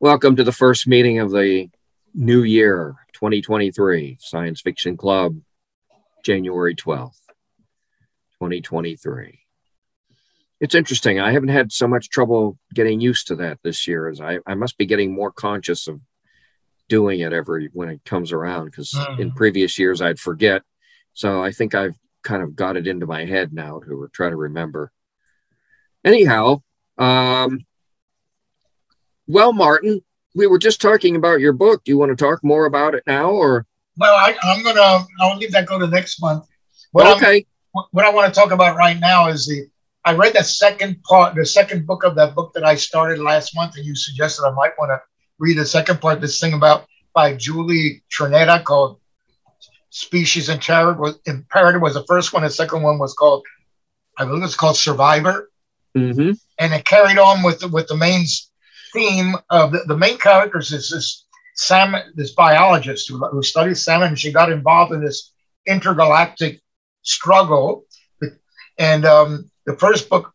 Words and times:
Welcome 0.00 0.36
to 0.36 0.44
the 0.44 0.52
first 0.52 0.86
meeting 0.86 1.18
of 1.18 1.30
the 1.30 1.68
new 2.14 2.42
year 2.42 2.96
2023 3.12 4.16
Science 4.20 4.60
Fiction 4.62 4.96
Club, 4.96 5.36
January 6.24 6.74
12th, 6.74 7.18
2023. 8.38 9.40
It's 10.60 10.74
interesting. 10.74 11.20
I 11.20 11.32
haven't 11.32 11.50
had 11.50 11.70
so 11.72 11.86
much 11.86 12.08
trouble 12.08 12.58
getting 12.74 13.00
used 13.00 13.26
to 13.28 13.36
that 13.36 13.58
this 13.62 13.86
year 13.86 14.08
as 14.08 14.20
I, 14.20 14.38
I 14.46 14.54
must 14.54 14.78
be 14.78 14.86
getting 14.86 15.14
more 15.14 15.32
conscious 15.32 15.86
of 15.86 16.00
doing 16.88 17.20
it 17.20 17.32
every 17.32 17.68
when 17.72 17.88
it 17.88 18.04
comes 18.04 18.32
around 18.32 18.66
because 18.66 18.94
in 19.18 19.30
Hmm. 19.30 19.36
previous 19.36 19.78
years 19.78 20.00
I'd 20.00 20.18
forget. 20.18 20.62
So 21.12 21.42
I 21.42 21.52
think 21.52 21.74
I've 21.74 21.96
kind 22.22 22.42
of 22.42 22.56
got 22.56 22.76
it 22.76 22.86
into 22.86 23.06
my 23.06 23.24
head 23.24 23.52
now 23.52 23.80
to 23.80 24.08
try 24.12 24.28
to 24.30 24.36
remember. 24.36 24.92
Anyhow, 26.04 26.62
um, 26.98 27.60
well, 29.30 29.52
Martin, 29.52 30.02
we 30.34 30.46
were 30.46 30.58
just 30.58 30.80
talking 30.80 31.16
about 31.16 31.40
your 31.40 31.52
book. 31.52 31.82
Do 31.84 31.92
you 31.92 31.98
want 31.98 32.10
to 32.10 32.16
talk 32.16 32.42
more 32.44 32.66
about 32.66 32.94
it 32.94 33.02
now, 33.06 33.30
or 33.30 33.66
Well, 33.96 34.14
I, 34.14 34.36
I'm 34.42 34.62
gonna. 34.62 35.04
I'll 35.20 35.36
leave 35.36 35.52
that 35.52 35.66
go 35.66 35.78
to 35.78 35.86
next 35.86 36.20
month. 36.20 36.44
What 36.92 37.06
I'm- 37.06 37.16
okay? 37.16 37.46
what 37.92 38.04
I 38.04 38.10
want 38.10 38.32
to 38.32 38.38
talk 38.40 38.50
about 38.50 38.76
right 38.76 38.98
now 38.98 39.28
is 39.28 39.46
the. 39.46 39.66
I 40.04 40.14
read 40.14 40.32
the 40.34 40.42
second 40.42 41.02
part, 41.02 41.34
the 41.34 41.44
second 41.44 41.86
book 41.86 42.04
of 42.04 42.14
that 42.16 42.34
book 42.34 42.52
that 42.54 42.64
I 42.64 42.74
started 42.74 43.18
last 43.18 43.54
month, 43.54 43.76
and 43.76 43.84
you 43.84 43.94
suggested 43.94 44.44
I 44.46 44.50
might 44.50 44.72
want 44.78 44.88
to 44.90 45.00
read 45.38 45.58
the 45.58 45.66
second 45.66 46.00
part. 46.00 46.20
This 46.20 46.40
thing 46.40 46.54
about 46.54 46.86
by 47.14 47.34
Julie 47.34 48.02
Czerneda 48.10 48.64
called 48.64 48.98
"Species 49.90 50.48
Imperative." 50.48 50.98
Was 50.98 51.18
Imperative 51.26 51.82
was 51.82 51.94
the 51.94 52.04
first 52.04 52.32
one. 52.32 52.42
The 52.42 52.50
second 52.50 52.82
one 52.82 52.98
was 52.98 53.12
called, 53.14 53.44
I 54.18 54.24
believe 54.24 54.42
it's 54.44 54.56
called 54.56 54.76
Survivor, 54.76 55.50
Mm-hmm. 55.96 56.32
and 56.60 56.72
it 56.72 56.84
carried 56.84 57.18
on 57.18 57.42
with 57.42 57.58
the, 57.60 57.68
with 57.68 57.88
the 57.88 57.96
main 57.96 58.24
theme 58.92 59.34
of 59.50 59.72
the, 59.72 59.80
the 59.86 59.96
main 59.96 60.18
characters 60.18 60.72
is 60.72 60.90
this 60.90 61.26
salmon, 61.54 62.12
this 62.14 62.32
biologist 62.32 63.08
who, 63.08 63.18
who 63.28 63.42
studies 63.42 63.84
salmon. 63.84 64.16
She 64.16 64.32
got 64.32 64.52
involved 64.52 64.92
in 64.92 65.04
this 65.04 65.32
intergalactic 65.66 66.60
struggle, 67.02 67.84
and 68.78 69.04
um, 69.04 69.50
the 69.66 69.76
first 69.76 70.08
book 70.08 70.32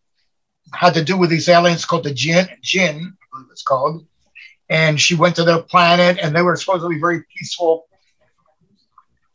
had 0.73 0.93
to 0.93 1.03
do 1.03 1.17
with 1.17 1.29
these 1.29 1.49
aliens 1.49 1.85
called 1.85 2.03
the 2.03 2.13
Jin, 2.13 2.47
Jin, 2.61 2.95
I 2.95 3.25
believe 3.31 3.47
it's 3.51 3.63
called. 3.63 4.05
And 4.69 4.99
she 4.99 5.15
went 5.15 5.35
to 5.35 5.43
their 5.43 5.61
planet, 5.61 6.17
and 6.21 6.35
they 6.35 6.41
were 6.41 6.55
supposed 6.55 6.83
to 6.83 6.89
be 6.89 6.99
very 6.99 7.23
peaceful 7.37 7.85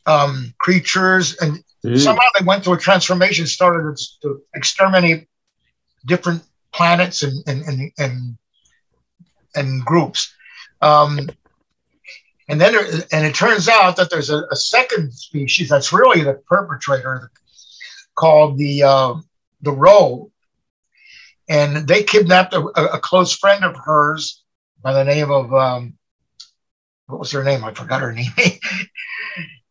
um, 0.05 0.53
creatures. 0.59 1.37
And 1.37 1.63
somehow 1.99 2.25
they 2.37 2.45
went 2.45 2.63
through 2.63 2.73
a 2.73 2.79
transformation, 2.79 3.47
started 3.47 3.97
to 4.23 4.41
exterminate 4.55 5.27
different 6.05 6.43
planets 6.73 7.23
and 7.23 7.43
and 7.47 7.61
and 7.63 7.91
and, 7.97 8.37
and 9.55 9.83
groups. 9.85 10.33
Um, 10.81 11.29
and 12.49 12.59
then 12.59 12.73
there- 12.73 13.01
and 13.11 13.25
it 13.25 13.35
turns 13.35 13.67
out 13.67 13.95
that 13.97 14.09
there's 14.09 14.29
a, 14.29 14.43
a 14.51 14.55
second 14.55 15.13
species 15.13 15.69
that's 15.69 15.93
really 15.93 16.23
the 16.23 16.33
perpetrator 16.47 17.31
called 18.15 18.57
the 18.57 18.83
uh, 18.83 19.13
the 19.61 19.71
Ro 19.71 20.31
and 21.49 21.87
they 21.87 22.03
kidnapped 22.03 22.53
a, 22.53 22.59
a- 22.61 22.99
close 22.99 23.35
friend 23.35 23.63
of 23.63 23.75
hers 23.75 24.43
by 24.81 24.93
the 24.93 25.03
name 25.03 25.29
of 25.31 25.53
um, 25.53 25.93
what 27.07 27.19
was 27.19 27.31
her 27.31 27.43
name? 27.43 27.63
I 27.63 27.73
forgot 27.73 28.01
her 28.01 28.13
name. 28.13 28.31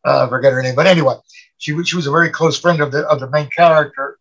uh, 0.05 0.25
I 0.25 0.29
forget 0.29 0.53
her 0.53 0.61
name, 0.61 0.75
but 0.75 0.87
anyway, 0.87 1.15
she 1.57 1.81
she 1.83 1.95
was 1.95 2.07
a 2.07 2.11
very 2.11 2.29
close 2.29 2.59
friend 2.59 2.81
of 2.81 2.91
the 2.91 3.07
of 3.07 3.19
the 3.19 3.29
main 3.29 3.49
character. 3.49 4.17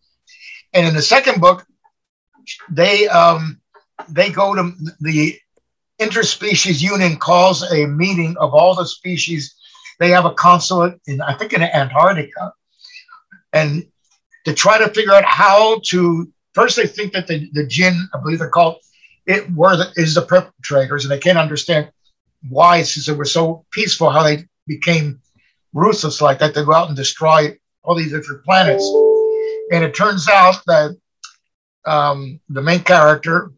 And 0.73 0.87
in 0.87 0.95
the 0.95 1.03
second 1.03 1.41
book, 1.41 1.67
they 2.71 3.09
um, 3.09 3.61
they 4.09 4.31
go 4.31 4.55
to 4.55 4.73
the 5.01 5.39
interspecies 6.01 6.83
union 6.83 7.17
calls 7.17 7.63
a 7.73 7.87
meeting 7.87 8.37
of 8.39 8.55
all 8.55 8.75
the 8.75 8.87
species. 8.87 9.55
They 9.99 10.11
have 10.11 10.25
a 10.25 10.35
consulate 10.35 10.99
in 11.07 11.21
I 11.21 11.35
think 11.35 11.53
in 11.53 11.63
Antarctica, 11.63 12.53
and 13.53 13.87
to 14.47 14.55
try 14.55 14.79
to 14.79 14.89
figure 14.89 15.13
out 15.13 15.25
how 15.25 15.81
to 15.87 16.33
first 16.55 16.77
they 16.77 16.87
think 16.87 17.13
that 17.13 17.27
the, 17.27 17.49
the 17.53 17.67
jinn, 17.67 18.09
I 18.15 18.21
believe 18.21 18.39
they're 18.39 18.49
called, 18.49 18.77
it 19.27 19.51
were 19.55 19.77
the, 19.77 19.93
is 19.97 20.15
the 20.15 20.23
perpetrators, 20.23 21.05
and 21.05 21.13
they 21.13 21.19
can't 21.19 21.39
understand 21.39 21.91
why 22.49 22.83
since 22.83 23.07
they 23.07 23.13
were 23.13 23.25
so 23.25 23.65
peaceful 23.71 24.11
how 24.11 24.23
they 24.23 24.47
became 24.67 25.21
ruthless 25.75 26.21
like 26.21 26.39
that. 26.39 26.55
They 26.55 26.65
go 26.65 26.73
out 26.73 26.89
and 26.89 26.97
destroy 26.97 27.57
all 27.83 27.95
these 27.95 28.13
different 28.13 28.45
planets, 28.45 28.85
and 29.73 29.85
it 29.85 29.95
turns 29.95 30.29
out 30.29 30.57
that 30.67 30.97
um, 31.87 32.41
the 32.49 32.63
main 32.63 32.81
character 32.81 33.53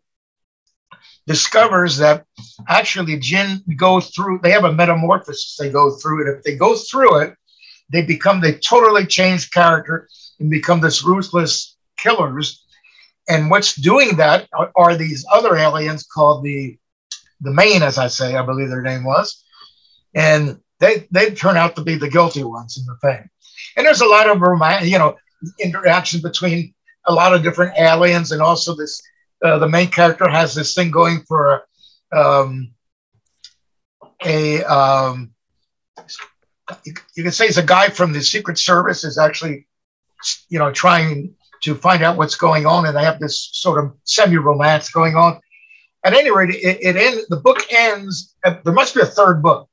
discovers 1.27 1.97
that 1.99 2.25
actually 2.69 3.19
jinn 3.19 3.63
go 3.77 4.01
through 4.01 4.41
they 4.43 4.51
have 4.51 4.65
a 4.65 4.73
metamorphosis. 4.73 5.57
They 5.59 5.71
go 5.71 5.97
through 5.97 6.23
it. 6.23 6.37
If 6.37 6.43
they 6.43 6.57
go 6.57 6.75
through 6.77 7.21
it 7.23 7.37
they 7.93 8.03
become 8.03 8.41
they 8.41 8.55
totally 8.55 9.07
change 9.07 9.51
character 9.51 10.09
and 10.41 10.51
become 10.51 10.81
this 10.81 11.05
ruthless 11.05 11.77
killers. 11.99 12.65
And 13.29 13.51
what's 13.51 13.75
doing 13.75 14.17
that 14.17 14.49
are, 14.53 14.73
are 14.75 14.97
these 14.97 15.25
other 15.33 15.57
aliens 15.57 16.05
called 16.05 16.43
the 16.43 16.79
the 17.41 17.53
main 17.53 17.83
as 17.83 17.99
i 17.99 18.07
say 18.07 18.37
i 18.37 18.43
believe 18.43 18.69
their 18.69 18.83
name 18.83 19.05
was. 19.05 19.45
And 20.15 20.59
they 20.81 21.07
they 21.11 21.31
turn 21.31 21.57
out 21.57 21.77
to 21.77 21.83
be 21.83 21.95
the 21.95 22.11
guilty 22.11 22.43
ones 22.43 22.77
in 22.77 22.85
the 22.87 22.97
thing. 22.97 23.29
And 23.77 23.87
there's 23.87 24.01
a 24.01 24.07
lot 24.07 24.29
of 24.29 24.87
you 24.87 24.99
know 24.99 25.17
interaction 25.61 26.21
between 26.21 26.75
a 27.07 27.13
lot 27.13 27.35
of 27.35 27.43
different 27.43 27.79
aliens 27.79 28.33
and 28.33 28.43
also 28.43 28.75
this 28.75 29.01
uh, 29.43 29.59
the 29.59 29.69
main 29.69 29.89
character 29.89 30.29
has 30.29 30.55
this 30.55 30.75
thing 30.75 30.91
going 30.91 31.21
for 31.27 31.65
um, 32.13 32.73
a 34.25 34.63
um, 34.65 35.33
you, 36.85 37.23
can 37.23 37.33
say 37.33 37.47
it's 37.47 37.57
a 37.57 37.63
guy 37.63 37.89
from 37.89 38.13
the 38.13 38.23
Secret 38.23 38.59
Service 38.59 39.05
is 39.05 39.19
actually 39.19 39.67
you 40.49 40.59
know 40.59 40.71
trying 40.71 41.35
to 41.63 41.75
find 41.75 42.03
out 42.03 42.17
what's 42.17 42.35
going 42.35 42.67
on, 42.67 42.87
and 42.87 42.97
they 42.97 43.05
have 43.05 43.21
this 43.21 43.51
sort 43.53 43.83
of 43.83 43.93
semi-romance 44.05 44.91
going 44.91 45.17
on. 45.17 45.41
At 46.05 46.15
any 46.15 46.31
rate, 46.31 46.51
it, 46.51 46.79
it 46.81 46.97
ends. 46.97 47.29
The 47.29 47.37
book 47.37 47.61
ends. 47.71 48.35
At, 48.45 48.65
there 48.65 48.73
must 48.73 48.95
be 48.95 49.01
a 49.01 49.07
third 49.07 49.43
book 49.43 49.69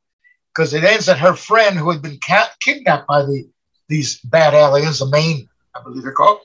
because 0.53 0.73
it 0.73 0.83
ends 0.83 1.09
at 1.09 1.17
her 1.19 1.33
friend 1.33 1.77
who 1.77 1.89
had 1.89 2.01
been 2.01 2.19
ca- 2.23 2.51
kidnapped 2.61 3.07
by 3.07 3.23
the 3.23 3.49
these 3.87 4.19
bad 4.21 4.53
aliens, 4.53 4.99
the 4.99 5.07
main, 5.07 5.49
I 5.75 5.81
believe 5.81 6.03
they're 6.03 6.11
called. 6.11 6.39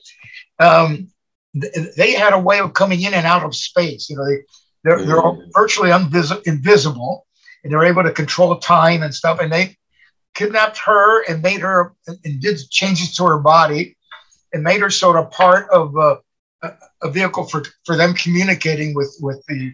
Um, 0.59 1.09
they 1.55 2.13
had 2.13 2.33
a 2.33 2.39
way 2.39 2.59
of 2.59 2.73
coming 2.73 3.01
in 3.01 3.13
and 3.13 3.25
out 3.25 3.43
of 3.43 3.55
space. 3.55 4.09
You 4.09 4.17
know, 4.17 4.25
they 4.25 4.43
they're, 4.83 5.03
they're 5.03 5.21
all 5.21 5.41
virtually 5.53 5.89
unvis- 5.89 6.45
invisible, 6.45 7.25
and 7.63 7.71
they're 7.71 7.85
able 7.85 8.03
to 8.03 8.11
control 8.11 8.55
time 8.57 9.01
and 9.01 9.13
stuff. 9.13 9.39
And 9.39 9.51
they 9.51 9.77
kidnapped 10.35 10.77
her 10.79 11.23
and 11.23 11.41
made 11.41 11.61
her 11.61 11.93
and 12.07 12.41
did 12.41 12.59
changes 12.69 13.15
to 13.15 13.25
her 13.25 13.39
body, 13.39 13.95
and 14.53 14.63
made 14.63 14.81
her 14.81 14.89
sort 14.89 15.17
of 15.17 15.31
part 15.31 15.69
of 15.69 15.97
uh, 15.97 16.17
a, 16.61 16.73
a 17.03 17.09
vehicle 17.09 17.45
for 17.45 17.63
for 17.85 17.95
them 17.95 18.13
communicating 18.13 18.93
with 18.93 19.15
with 19.21 19.43
the 19.47 19.73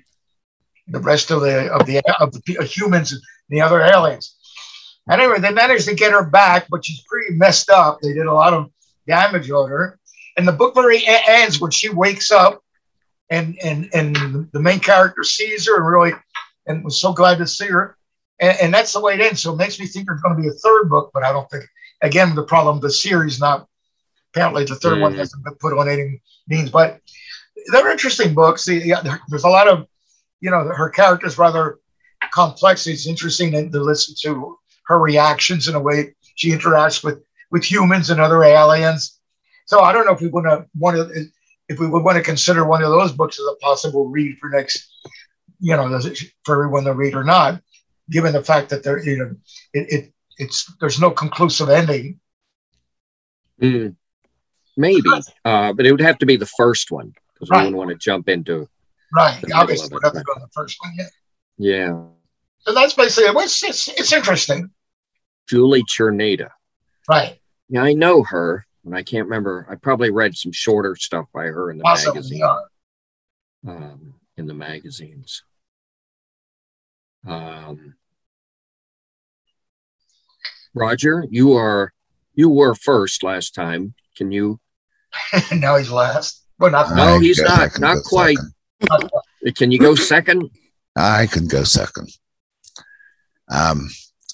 the 0.87 0.99
rest 0.99 1.31
of 1.31 1.41
the 1.41 1.71
of 1.73 1.85
the 1.85 2.01
of 2.19 2.31
the 2.31 2.63
humans 2.63 3.11
and 3.11 3.21
the 3.49 3.61
other 3.61 3.81
aliens. 3.81 4.37
Anyway, 5.09 5.39
they 5.39 5.51
managed 5.51 5.87
to 5.87 5.95
get 5.95 6.11
her 6.11 6.23
back, 6.23 6.67
but 6.69 6.85
she's 6.85 7.01
pretty 7.01 7.33
messed 7.33 7.69
up. 7.69 7.99
They 8.01 8.13
did 8.13 8.27
a 8.27 8.33
lot 8.33 8.53
of 8.53 8.69
damage 9.07 9.49
on 9.49 9.67
her, 9.69 9.99
and 10.37 10.47
the 10.47 10.51
book 10.51 10.73
very 10.75 11.03
ends 11.07 11.59
when 11.59 11.71
she 11.71 11.89
wakes 11.89 12.31
up, 12.31 12.63
and 13.29 13.57
and 13.63 13.89
and 13.93 14.15
the 14.51 14.59
main 14.59 14.79
character 14.79 15.23
sees 15.23 15.67
her 15.67 15.77
and 15.77 15.87
really 15.87 16.13
and 16.67 16.83
was 16.83 16.99
so 17.01 17.11
glad 17.13 17.37
to 17.39 17.47
see 17.47 17.67
her, 17.67 17.97
and, 18.39 18.57
and 18.61 18.73
that's 18.73 18.93
the 18.93 18.99
way 19.01 19.13
it 19.15 19.21
ends. 19.21 19.41
So 19.41 19.53
it 19.53 19.57
makes 19.57 19.79
me 19.79 19.85
think 19.87 20.07
there's 20.07 20.21
going 20.21 20.35
to 20.35 20.41
be 20.41 20.47
a 20.47 20.51
third 20.53 20.89
book, 20.89 21.11
but 21.13 21.23
I 21.23 21.31
don't 21.31 21.49
think. 21.49 21.65
Again, 22.03 22.33
the 22.33 22.43
problem 22.43 22.79
the 22.79 22.89
series 22.89 23.39
not 23.39 23.67
apparently 24.33 24.65
the 24.65 24.75
third 24.75 24.99
one 25.01 25.13
Mm. 25.13 25.17
hasn't 25.17 25.43
been 25.43 25.53
put 25.55 25.77
on 25.77 25.87
any 25.87 26.19
means, 26.47 26.71
but 26.71 26.99
they're 27.71 27.91
interesting 27.91 28.33
books. 28.33 28.65
There's 28.65 29.43
a 29.43 29.49
lot 29.49 29.67
of 29.67 29.85
you 30.39 30.49
know 30.49 30.63
her 30.63 30.89
character's 30.89 31.37
rather 31.37 31.77
complex. 32.31 32.87
It's 32.87 33.05
interesting 33.07 33.51
to, 33.51 33.69
to 33.69 33.79
listen 33.79 34.15
to 34.23 34.57
her 34.87 34.99
reactions 34.99 35.67
in 35.67 35.75
a 35.75 35.79
way 35.79 36.15
she 36.35 36.49
interacts 36.51 37.03
with 37.03 37.21
with 37.51 37.63
humans 37.63 38.09
and 38.09 38.19
other 38.19 38.43
aliens. 38.43 39.19
So 39.65 39.81
I 39.81 39.93
don't 39.93 40.05
know 40.05 40.13
if 40.13 40.21
we 40.21 40.27
want 40.27 40.47
to 40.47 40.65
want 40.77 40.97
to 40.97 41.25
if 41.69 41.79
we 41.79 41.87
would 41.87 42.03
want 42.03 42.17
to 42.17 42.23
consider 42.23 42.65
one 42.65 42.83
of 42.83 42.89
those 42.89 43.13
books 43.13 43.39
as 43.39 43.45
a 43.45 43.55
possible 43.55 44.07
read 44.09 44.37
for 44.39 44.49
next, 44.49 44.89
you 45.59 45.75
know, 45.75 45.99
for 46.43 46.55
everyone 46.55 46.83
to 46.83 46.93
read 46.93 47.15
or 47.15 47.23
not, 47.23 47.61
given 48.09 48.33
the 48.33 48.43
fact 48.43 48.69
that 48.69 48.83
there, 48.83 49.01
you 49.03 49.17
know, 49.17 49.35
it, 49.73 49.87
it 49.93 50.13
it's 50.37 50.71
there's 50.79 50.99
no 50.99 51.11
conclusive 51.11 51.69
ending. 51.69 52.19
Mm, 53.61 53.95
maybe, 54.75 55.09
uh, 55.45 55.71
but 55.73 55.85
it 55.85 55.91
would 55.91 56.01
have 56.01 56.17
to 56.17 56.25
be 56.25 56.35
the 56.35 56.49
first 56.57 56.91
one 56.91 57.13
because 57.33 57.49
we 57.49 57.57
wouldn't 57.57 57.75
want 57.75 57.89
to 57.91 57.95
jump 57.95 58.27
into. 58.27 58.67
Right. 59.13 59.43
Obviously, 59.53 59.89
we'd 59.91 60.03
have 60.03 60.13
to 60.13 60.23
go 60.23 60.33
to 60.33 60.39
the 60.39 60.49
first 60.53 60.77
one. 60.81 60.93
Yeah. 60.97 61.07
Yeah, 61.57 62.05
So 62.61 62.73
that's 62.73 62.93
basically 62.93 63.29
it. 63.29 63.35
It's, 63.35 63.63
it's, 63.63 63.87
it's 63.87 64.13
interesting. 64.13 64.71
Julie 65.47 65.83
Czerneda. 65.83 66.49
Right. 67.07 67.39
Yeah, 67.69 67.83
I 67.83 67.93
know 67.93 68.23
her, 68.23 68.65
and 68.85 68.95
I 68.95 69.03
can't 69.03 69.25
remember. 69.25 69.67
I 69.69 69.75
probably 69.75 70.11
read 70.11 70.35
some 70.35 70.51
shorter 70.51 70.95
stuff 70.95 71.25
by 71.33 71.45
her 71.45 71.71
in 71.71 71.77
the 71.77 71.83
Possibly. 71.83 72.13
magazine. 72.13 72.43
Um, 73.67 74.13
in 74.37 74.47
the 74.47 74.53
magazines. 74.53 75.43
Um, 77.27 77.95
Roger, 80.73 81.25
you 81.29 81.53
are 81.53 81.93
you 82.33 82.49
were 82.49 82.73
first 82.73 83.23
last 83.23 83.53
time. 83.53 83.93
Can 84.17 84.31
you? 84.31 84.59
now 85.53 85.77
he's 85.77 85.91
last. 85.91 86.43
Well, 86.57 86.71
not 86.71 86.95
no, 86.95 87.19
he's 87.19 87.39
not. 87.39 87.79
Not 87.79 87.97
quite. 88.03 88.37
Can 89.55 89.71
you 89.71 89.79
go 89.79 89.93
second? 89.95 90.49
I 90.95 91.27
can 91.27 91.47
go 91.47 91.63
second. 91.63 92.09
Um, 93.49 93.89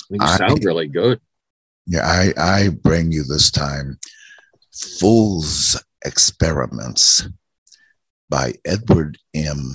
you 0.09 0.19
I, 0.21 0.37
sound 0.37 0.63
really 0.63 0.87
good. 0.87 1.19
Yeah, 1.85 2.05
I, 2.05 2.33
I 2.37 2.69
bring 2.69 3.11
you 3.11 3.23
this 3.23 3.49
time 3.51 3.97
Fool's 4.77 5.83
Experiments 6.05 7.27
by 8.29 8.53
Edward 8.65 9.17
M. 9.33 9.73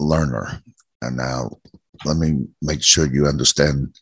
Lerner. 0.00 0.62
And 1.00 1.16
now 1.16 1.58
let 2.04 2.16
me 2.16 2.46
make 2.60 2.82
sure 2.82 3.06
you 3.06 3.26
understand 3.26 3.98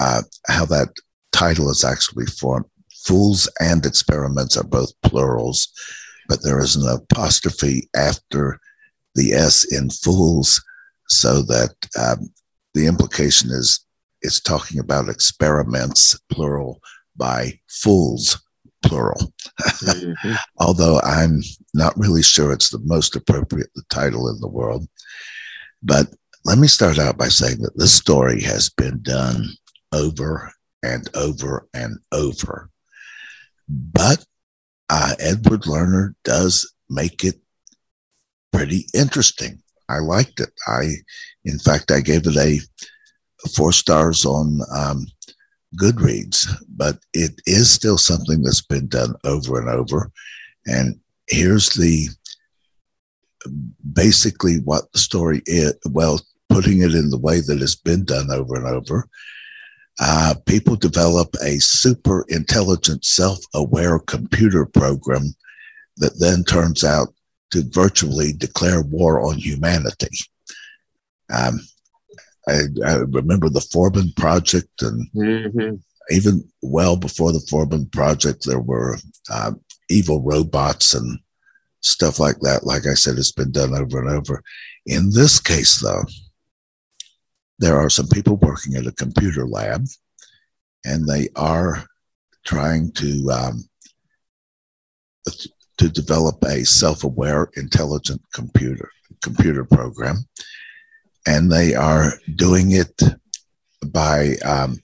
uh, 0.00 0.22
how 0.46 0.64
that 0.66 0.88
title 1.32 1.70
is 1.70 1.84
actually 1.84 2.26
formed. 2.26 2.66
Fools 3.04 3.48
and 3.60 3.84
experiments 3.84 4.56
are 4.56 4.64
both 4.64 4.92
plurals, 5.02 5.68
but 6.28 6.42
there 6.42 6.60
is 6.60 6.76
an 6.76 6.88
apostrophe 6.88 7.88
after 7.96 8.60
the 9.14 9.32
S 9.32 9.64
in 9.72 9.90
fools, 9.90 10.62
so 11.08 11.42
that 11.42 11.74
um, 11.98 12.30
the 12.74 12.86
implication 12.86 13.50
is 13.50 13.84
it's 14.20 14.40
talking 14.40 14.78
about 14.78 15.08
experiments, 15.08 16.18
plural, 16.30 16.80
by 17.16 17.58
fools, 17.68 18.40
plural. 18.82 19.32
Mm-hmm. 19.60 20.34
Although 20.58 21.00
I'm 21.00 21.42
not 21.74 21.98
really 21.98 22.22
sure 22.22 22.52
it's 22.52 22.70
the 22.70 22.80
most 22.84 23.16
appropriate 23.16 23.70
title 23.90 24.28
in 24.28 24.40
the 24.40 24.48
world. 24.48 24.86
But 25.82 26.08
let 26.44 26.58
me 26.58 26.66
start 26.66 26.98
out 26.98 27.18
by 27.18 27.28
saying 27.28 27.58
that 27.62 27.76
this 27.76 27.94
story 27.94 28.42
has 28.42 28.70
been 28.70 29.00
done 29.02 29.48
over 29.92 30.52
and 30.82 31.08
over 31.14 31.68
and 31.74 31.98
over. 32.12 32.70
But 33.68 34.24
uh, 34.88 35.14
Edward 35.18 35.62
Lerner 35.62 36.14
does 36.24 36.72
make 36.88 37.24
it 37.24 37.36
pretty 38.52 38.86
interesting. 38.94 39.62
I 39.88 39.98
liked 39.98 40.40
it. 40.40 40.50
I, 40.66 40.92
in 41.44 41.58
fact, 41.58 41.90
I 41.90 42.00
gave 42.00 42.26
it 42.26 42.36
a 42.36 42.60
four 43.48 43.72
stars 43.72 44.24
on 44.24 44.60
um, 44.74 45.06
Goodreads, 45.76 46.46
but 46.68 46.98
it 47.12 47.40
is 47.46 47.70
still 47.70 47.98
something 47.98 48.42
that's 48.42 48.62
been 48.62 48.88
done 48.88 49.14
over 49.24 49.60
and 49.60 49.68
over. 49.68 50.10
And 50.66 50.98
here's 51.28 51.70
the 51.70 52.08
basically 53.92 54.56
what 54.60 54.90
the 54.92 54.98
story 54.98 55.42
is. 55.46 55.74
Well, 55.90 56.20
putting 56.48 56.82
it 56.82 56.94
in 56.94 57.10
the 57.10 57.18
way 57.18 57.40
that 57.40 57.60
it's 57.60 57.74
been 57.74 58.04
done 58.04 58.30
over 58.30 58.56
and 58.56 58.66
over. 58.66 59.08
Uh, 60.00 60.34
people 60.46 60.76
develop 60.76 61.34
a 61.42 61.58
super 61.58 62.24
intelligent, 62.28 63.04
self 63.04 63.38
aware 63.54 63.98
computer 63.98 64.64
program 64.64 65.34
that 65.96 66.18
then 66.20 66.44
turns 66.44 66.84
out 66.84 67.08
to 67.50 67.62
virtually 67.70 68.32
declare 68.32 68.82
war 68.82 69.20
on 69.20 69.36
humanity. 69.36 70.16
Um, 71.32 71.60
I, 72.48 72.62
I 72.84 72.94
remember 72.96 73.48
the 73.48 73.60
Forbin 73.60 74.14
Project, 74.16 74.82
and 74.82 75.10
mm-hmm. 75.14 75.74
even 76.10 76.48
well 76.62 76.96
before 76.96 77.32
the 77.32 77.44
Forbin 77.50 77.90
Project, 77.92 78.46
there 78.46 78.60
were 78.60 78.96
uh, 79.30 79.52
evil 79.90 80.22
robots 80.22 80.94
and 80.94 81.18
stuff 81.80 82.18
like 82.18 82.40
that. 82.40 82.64
Like 82.64 82.86
I 82.86 82.94
said, 82.94 83.18
it's 83.18 83.32
been 83.32 83.52
done 83.52 83.74
over 83.74 84.00
and 84.00 84.10
over. 84.10 84.42
In 84.86 85.10
this 85.10 85.38
case, 85.38 85.80
though, 85.80 86.04
there 87.58 87.76
are 87.76 87.90
some 87.90 88.08
people 88.08 88.36
working 88.36 88.76
at 88.76 88.86
a 88.86 88.92
computer 88.92 89.46
lab, 89.46 89.84
and 90.84 91.06
they 91.06 91.28
are 91.36 91.84
trying 92.46 92.92
to 92.92 93.30
um, 93.30 93.68
to 95.76 95.88
develop 95.88 96.42
a 96.44 96.64
self-aware, 96.64 97.50
intelligent 97.56 98.22
computer 98.32 98.90
computer 99.22 99.64
program 99.64 100.16
and 101.26 101.50
they 101.50 101.74
are 101.74 102.12
doing 102.36 102.72
it 102.72 103.02
by, 103.86 104.36
um, 104.44 104.78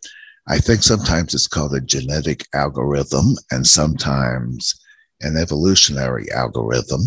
I 0.49 0.59
think 0.59 0.83
sometimes 0.83 1.35
it's 1.35 1.49
called 1.49 1.75
a 1.75 1.81
genetic 1.81 2.47
algorithm 2.55 3.35
and 3.51 3.67
sometimes 3.67 4.75
an 5.21 5.37
evolutionary 5.37 6.31
algorithm, 6.33 7.01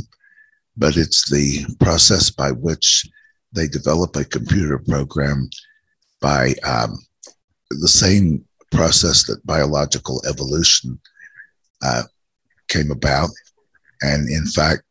but 0.76 0.98
it's 0.98 1.30
the 1.30 1.66
process 1.80 2.30
by 2.30 2.52
which 2.52 3.06
they 3.54 3.68
develop 3.68 4.16
a 4.16 4.26
computer 4.26 4.80
program 4.80 5.50
by 6.22 6.54
um, 6.66 6.98
the 7.70 7.88
same 7.88 8.44
process 8.72 9.26
that 9.26 9.46
biological 9.46 10.22
evolution 10.28 11.00
uh, 11.84 12.04
came 12.68 12.92
about. 12.92 13.30
And 14.02 14.30
in 14.30 14.46
fact, 14.46 14.84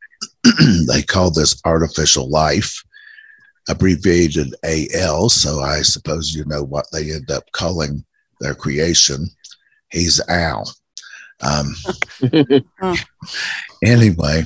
they 0.89 1.03
call 1.03 1.31
this 1.31 1.61
artificial 1.65 2.29
life 2.29 2.83
abbreviated 3.69 4.55
AL, 4.65 5.29
so 5.29 5.61
I 5.61 5.83
suppose 5.83 6.35
you 6.35 6.45
know 6.47 6.63
what 6.63 6.87
they 6.93 7.13
end 7.13 7.31
up 7.31 7.45
calling 7.53 8.05
their 8.41 8.55
creation. 8.55 9.29
He's 9.91 10.21
Al. 10.29 10.73
Um, 11.43 11.75
anyway, 13.85 14.45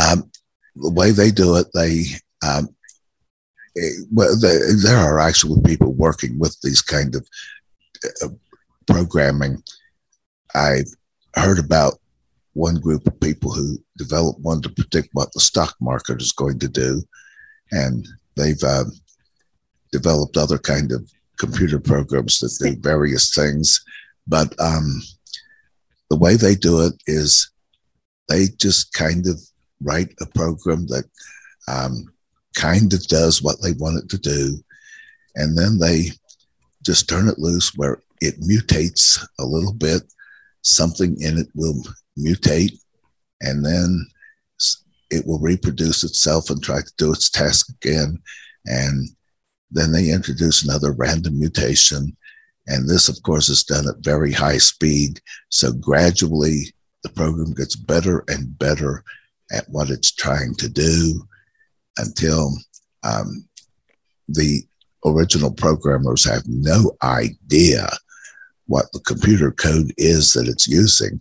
um, 0.00 0.30
the 0.74 0.90
way 0.90 1.10
they 1.10 1.30
do 1.30 1.56
it, 1.56 1.66
they 1.74 2.04
um, 2.46 2.68
it, 3.74 4.06
well, 4.12 4.36
they, 4.38 4.58
there 4.82 4.98
are 4.98 5.18
actual 5.18 5.60
people 5.62 5.92
working 5.92 6.38
with 6.38 6.56
these 6.62 6.82
kind 6.82 7.14
of 7.14 7.26
uh, 8.22 8.28
programming. 8.86 9.62
I've 10.54 10.88
heard 11.34 11.58
about 11.58 11.94
one 12.54 12.76
group 12.76 13.06
of 13.06 13.20
people 13.20 13.52
who 13.52 13.78
developed 13.98 14.40
one 14.40 14.62
to 14.62 14.70
predict 14.70 15.10
what 15.12 15.30
the 15.32 15.40
stock 15.40 15.74
market 15.80 16.22
is 16.22 16.32
going 16.32 16.58
to 16.60 16.68
do, 16.68 17.02
and 17.70 18.06
They've 18.36 18.62
uh, 18.62 18.84
developed 19.92 20.36
other 20.36 20.58
kind 20.58 20.92
of 20.92 21.10
computer 21.38 21.78
programs 21.78 22.38
that 22.38 22.56
do 22.60 22.76
various 22.80 23.34
things, 23.34 23.82
but 24.26 24.54
um, 24.60 25.02
the 26.10 26.16
way 26.16 26.36
they 26.36 26.54
do 26.54 26.80
it 26.80 26.94
is 27.06 27.50
they 28.28 28.46
just 28.58 28.92
kind 28.92 29.26
of 29.26 29.40
write 29.82 30.14
a 30.20 30.26
program 30.26 30.86
that 30.86 31.04
um, 31.68 32.06
kind 32.54 32.92
of 32.92 33.06
does 33.06 33.42
what 33.42 33.60
they 33.62 33.72
want 33.72 34.02
it 34.02 34.08
to 34.10 34.18
do, 34.18 34.58
and 35.34 35.56
then 35.56 35.78
they 35.78 36.10
just 36.84 37.08
turn 37.08 37.28
it 37.28 37.38
loose 37.38 37.74
where 37.76 38.02
it 38.20 38.40
mutates 38.40 39.24
a 39.38 39.44
little 39.44 39.74
bit. 39.74 40.02
Something 40.62 41.20
in 41.20 41.38
it 41.38 41.48
will 41.54 41.80
mutate, 42.18 42.78
and 43.40 43.64
then 43.64 44.06
it 45.10 45.26
will 45.26 45.38
reproduce 45.38 46.04
itself 46.04 46.50
and 46.50 46.62
try 46.62 46.80
to 46.80 46.92
do 46.98 47.12
its 47.12 47.30
task 47.30 47.68
again. 47.70 48.18
And 48.66 49.08
then 49.70 49.92
they 49.92 50.10
introduce 50.10 50.64
another 50.64 50.92
random 50.92 51.38
mutation. 51.38 52.16
And 52.66 52.88
this, 52.88 53.08
of 53.08 53.22
course, 53.22 53.48
is 53.48 53.64
done 53.64 53.86
at 53.88 54.04
very 54.04 54.32
high 54.32 54.58
speed. 54.58 55.20
So 55.50 55.72
gradually, 55.72 56.74
the 57.02 57.10
program 57.10 57.54
gets 57.54 57.76
better 57.76 58.24
and 58.28 58.58
better 58.58 59.04
at 59.52 59.68
what 59.68 59.90
it's 59.90 60.12
trying 60.12 60.54
to 60.56 60.68
do 60.68 61.26
until 61.98 62.56
um, 63.04 63.48
the 64.28 64.62
original 65.04 65.52
programmers 65.52 66.24
have 66.24 66.42
no 66.46 66.96
idea 67.04 67.88
what 68.66 68.90
the 68.92 69.00
computer 69.00 69.52
code 69.52 69.92
is 69.96 70.32
that 70.32 70.48
it's 70.48 70.66
using, 70.66 71.20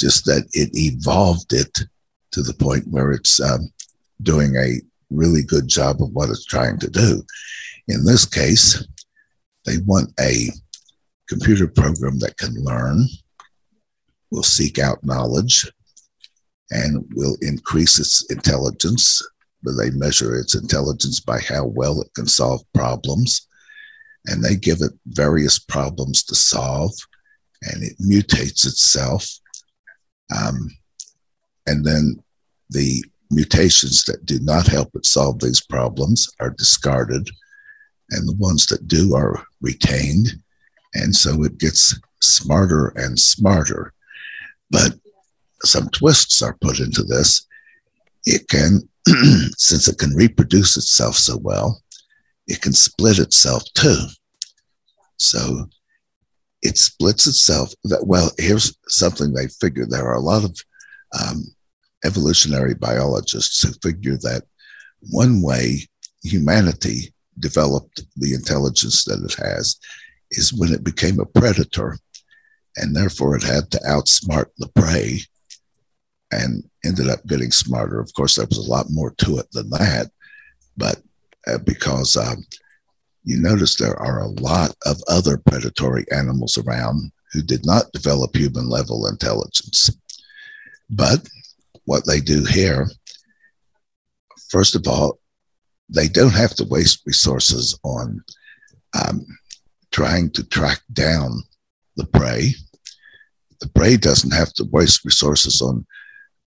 just 0.00 0.24
that 0.24 0.48
it 0.52 0.70
evolved 0.74 1.52
it 1.52 1.84
to 2.34 2.42
the 2.42 2.54
point 2.54 2.84
where 2.88 3.12
it's 3.12 3.40
um, 3.40 3.72
doing 4.22 4.56
a 4.56 4.80
really 5.10 5.42
good 5.42 5.68
job 5.68 6.02
of 6.02 6.10
what 6.10 6.28
it's 6.28 6.44
trying 6.44 6.78
to 6.80 6.90
do. 6.90 7.22
In 7.86 8.04
this 8.04 8.24
case, 8.24 8.84
they 9.64 9.76
want 9.86 10.12
a 10.18 10.48
computer 11.28 11.68
program 11.68 12.18
that 12.18 12.36
can 12.36 12.52
learn, 12.56 13.06
will 14.32 14.42
seek 14.42 14.80
out 14.80 15.04
knowledge, 15.04 15.70
and 16.72 17.04
will 17.14 17.36
increase 17.40 18.00
its 18.00 18.28
intelligence. 18.32 19.22
But 19.62 19.74
they 19.78 19.90
measure 19.90 20.36
its 20.36 20.56
intelligence 20.56 21.20
by 21.20 21.38
how 21.40 21.66
well 21.66 22.00
it 22.00 22.12
can 22.16 22.26
solve 22.26 22.62
problems. 22.74 23.46
And 24.26 24.42
they 24.42 24.56
give 24.56 24.80
it 24.80 24.92
various 25.06 25.60
problems 25.60 26.24
to 26.24 26.34
solve, 26.34 26.92
and 27.62 27.84
it 27.84 27.96
mutates 28.00 28.66
itself. 28.66 29.24
Um, 30.36 30.68
and 31.66 31.84
then 31.84 32.23
the 32.74 33.04
mutations 33.30 34.04
that 34.04 34.26
do 34.26 34.38
not 34.40 34.66
help 34.66 34.90
it 34.94 35.06
solve 35.06 35.40
these 35.40 35.64
problems 35.64 36.30
are 36.40 36.50
discarded, 36.50 37.28
and 38.10 38.28
the 38.28 38.36
ones 38.36 38.66
that 38.66 38.86
do 38.86 39.14
are 39.14 39.44
retained. 39.62 40.28
And 40.94 41.16
so 41.16 41.42
it 41.42 41.58
gets 41.58 41.98
smarter 42.20 42.92
and 42.96 43.18
smarter. 43.18 43.92
But 44.70 44.94
some 45.64 45.88
twists 45.88 46.42
are 46.42 46.58
put 46.60 46.80
into 46.80 47.02
this. 47.02 47.46
It 48.26 48.48
can, 48.48 48.88
since 49.56 49.88
it 49.88 49.98
can 49.98 50.14
reproduce 50.14 50.76
itself 50.76 51.16
so 51.16 51.38
well, 51.38 51.82
it 52.46 52.60
can 52.60 52.72
split 52.72 53.18
itself 53.18 53.62
too. 53.74 53.98
So 55.16 55.68
it 56.62 56.76
splits 56.78 57.26
itself. 57.26 57.72
Well, 58.02 58.30
here's 58.38 58.76
something 58.88 59.32
they 59.32 59.48
figured. 59.48 59.90
There 59.90 60.06
are 60.06 60.16
a 60.16 60.20
lot 60.20 60.44
of 60.44 60.58
um, 61.18 61.44
evolutionary 62.04 62.74
biologists 62.74 63.62
who 63.62 63.72
figure 63.82 64.16
that 64.18 64.42
one 65.10 65.42
way 65.42 65.86
humanity 66.22 67.12
developed 67.38 68.02
the 68.16 68.34
intelligence 68.34 69.04
that 69.04 69.22
it 69.22 69.34
has 69.44 69.76
is 70.30 70.52
when 70.52 70.72
it 70.72 70.84
became 70.84 71.20
a 71.20 71.26
predator, 71.26 71.98
and 72.76 72.94
therefore 72.94 73.36
it 73.36 73.42
had 73.42 73.70
to 73.70 73.78
outsmart 73.88 74.46
the 74.58 74.68
prey, 74.68 75.20
and 76.30 76.64
ended 76.84 77.08
up 77.08 77.24
getting 77.26 77.50
smarter. 77.50 78.00
Of 78.00 78.12
course, 78.14 78.36
there 78.36 78.46
was 78.46 78.58
a 78.58 78.70
lot 78.70 78.86
more 78.90 79.14
to 79.18 79.38
it 79.38 79.46
than 79.52 79.70
that, 79.70 80.10
but 80.76 81.00
uh, 81.46 81.58
because 81.58 82.16
um, 82.16 82.44
you 83.24 83.40
notice 83.40 83.76
there 83.76 83.98
are 84.00 84.20
a 84.20 84.28
lot 84.28 84.74
of 84.86 85.00
other 85.08 85.38
predatory 85.38 86.04
animals 86.10 86.58
around 86.58 87.10
who 87.32 87.42
did 87.42 87.64
not 87.66 87.90
develop 87.92 88.34
human 88.36 88.68
level 88.68 89.06
intelligence. 89.06 89.90
But 90.90 91.26
what 91.84 92.06
they 92.06 92.20
do 92.20 92.44
here, 92.44 92.88
first 94.50 94.74
of 94.74 94.86
all, 94.86 95.18
they 95.88 96.08
don't 96.08 96.34
have 96.34 96.54
to 96.54 96.64
waste 96.64 97.02
resources 97.06 97.78
on 97.84 98.22
um, 98.94 99.26
trying 99.90 100.30
to 100.30 100.44
track 100.44 100.80
down 100.92 101.42
the 101.96 102.06
prey. 102.06 102.54
The 103.60 103.68
prey 103.68 103.96
doesn't 103.96 104.32
have 104.32 104.52
to 104.54 104.64
waste 104.72 105.04
resources 105.04 105.60
on 105.62 105.86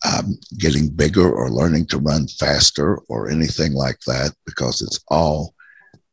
um, 0.06 0.38
getting 0.58 0.90
bigger 0.90 1.32
or 1.32 1.50
learning 1.50 1.88
to 1.88 1.98
run 1.98 2.28
faster 2.28 2.98
or 3.10 3.30
anything 3.30 3.74
like 3.74 4.00
that 4.06 4.34
because 4.46 4.82
it's 4.82 5.00
all 5.10 5.54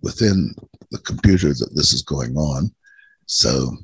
within 0.00 0.54
the 0.90 0.98
computer 0.98 1.48
that 1.48 1.72
this 1.74 1.92
is 1.92 2.02
going 2.02 2.36
on. 2.36 2.70
So 3.26 3.76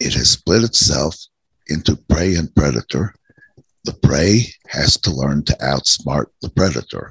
it 0.00 0.14
has 0.14 0.30
split 0.30 0.64
itself 0.64 1.16
into 1.68 1.96
prey 2.08 2.34
and 2.34 2.54
predator. 2.54 3.14
The 3.84 3.92
prey 3.92 4.46
has 4.68 4.96
to 4.98 5.10
learn 5.10 5.44
to 5.44 5.52
outsmart 5.54 6.26
the 6.40 6.48
predator, 6.50 7.10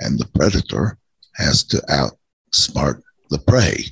and 0.00 0.18
the 0.18 0.28
predator 0.34 0.98
has 1.36 1.64
to 1.64 1.78
outsmart 1.88 3.02
the 3.30 3.38
prey. 3.38 3.84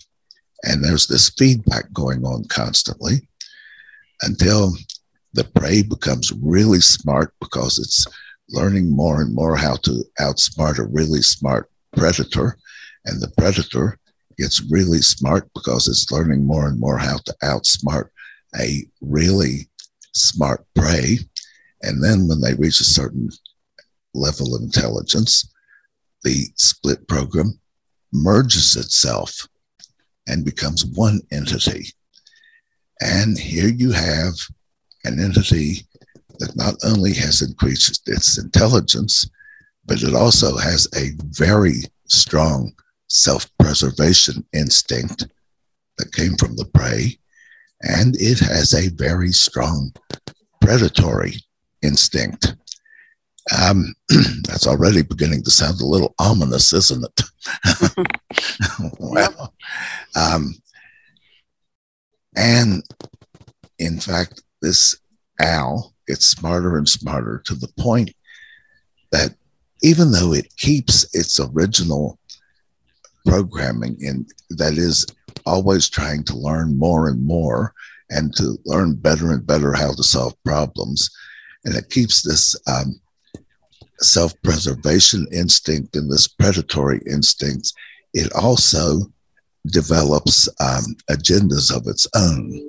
And 0.65 0.83
there's 0.83 1.07
this 1.07 1.29
feedback 1.31 1.93
going 1.93 2.25
on 2.25 2.45
constantly 2.49 3.29
until 4.23 4.73
the 5.35 5.45
prey 5.45 5.83
becomes 5.83 6.33
really 6.33 6.81
smart 6.81 7.35
because 7.41 7.79
it's 7.79 8.07
learning 8.49 8.95
more 8.95 9.21
and 9.21 9.35
more 9.35 9.57
how 9.57 9.77
to 9.77 10.03
outsmart 10.19 10.79
a 10.79 10.87
really 10.87 11.21
smart 11.21 11.71
predator. 11.95 12.57
And 13.05 13.21
the 13.21 13.31
predator 13.37 13.99
gets 14.39 14.63
really 14.71 15.03
smart 15.03 15.51
because 15.55 15.89
it's 15.89 16.11
learning 16.11 16.47
more 16.47 16.67
and 16.67 16.79
more 16.79 16.99
how 16.99 17.19
to 17.19 17.35
outsmart 17.43 18.09
a 18.59 18.87
really 19.01 19.69
smart 20.13 20.65
prey. 20.75 21.19
And 21.87 22.03
then 22.03 22.27
when 22.27 22.41
they 22.41 22.55
reach 22.55 22.81
a 22.81 22.85
certain 22.85 23.31
level 24.13 24.57
of 24.57 24.63
intelligence, 24.63 25.49
the 26.25 26.47
split 26.59 27.07
program 27.07 27.61
merges 28.13 28.75
itself 28.75 29.47
and 30.27 30.45
becomes 30.45 30.85
one 30.85 31.21
entity. 31.31 31.87
And 33.01 33.39
here 33.39 33.69
you 33.69 33.93
have 33.93 34.35
an 35.05 35.21
entity 35.23 35.87
that 36.41 36.57
not 36.57 36.75
only 36.83 37.15
has 37.15 37.41
increased 37.41 38.03
its 38.09 38.37
intelligence, 38.37 39.31
but 39.85 40.03
it 40.03 40.15
also 40.15 40.57
has 40.57 40.89
a 40.97 41.11
very 41.39 41.83
strong 42.09 42.73
self 43.09 43.49
preservation 43.59 44.45
instinct 44.53 45.29
that 45.99 46.13
came 46.13 46.37
from 46.37 46.57
the 46.57 46.65
prey, 46.65 47.17
and 47.83 48.17
it 48.17 48.41
has 48.41 48.75
a 48.75 48.89
very 48.89 49.31
strong 49.31 49.93
predatory 50.61 51.37
instinct. 51.83 52.55
Um, 53.57 53.95
that's 54.45 54.67
already 54.67 55.03
beginning 55.03 55.43
to 55.45 55.51
sound 55.51 55.81
a 55.81 55.87
little 55.87 56.15
ominous, 56.19 56.73
isn't 56.73 57.05
it? 57.05 58.09
well, 58.99 59.55
um, 60.17 60.55
and 62.37 62.83
in 63.79 64.01
fact, 64.01 64.43
this 64.63 64.97
owl 65.41 65.95
gets 66.07 66.27
smarter 66.27 66.77
and 66.77 66.89
smarter 66.89 67.43
to 67.47 67.55
the 67.55 67.69
point 67.79 68.13
that 69.13 69.35
even 69.83 70.11
though 70.11 70.33
it 70.33 70.55
keeps 70.57 71.05
its 71.15 71.39
original 71.39 72.19
programming 73.27 73.97
and 74.01 74.31
that 74.51 74.75
is 74.75 75.07
always 75.45 75.89
trying 75.89 76.23
to 76.25 76.37
learn 76.37 76.79
more 76.79 77.09
and 77.09 77.25
more 77.25 77.73
and 78.11 78.35
to 78.35 78.57
learn 78.65 78.95
better 78.95 79.33
and 79.33 79.47
better 79.47 79.73
how 79.73 79.93
to 79.93 80.03
solve 80.03 80.35
problems 80.45 81.11
and 81.67 81.75
it 81.75 81.91
keeps 81.91 82.23
this 82.23 82.57
um, 82.67 82.99
self-preservation 83.99 85.27
instinct 85.33 85.97
and 85.97 86.11
this 86.11 86.29
predatory 86.29 87.01
instinct 87.07 87.73
it 88.15 88.33
also 88.33 89.01
develops 89.67 90.49
um, 90.61 90.97
agendas 91.11 91.75
of 91.75 91.87
its 91.87 92.07
own. 92.15 92.63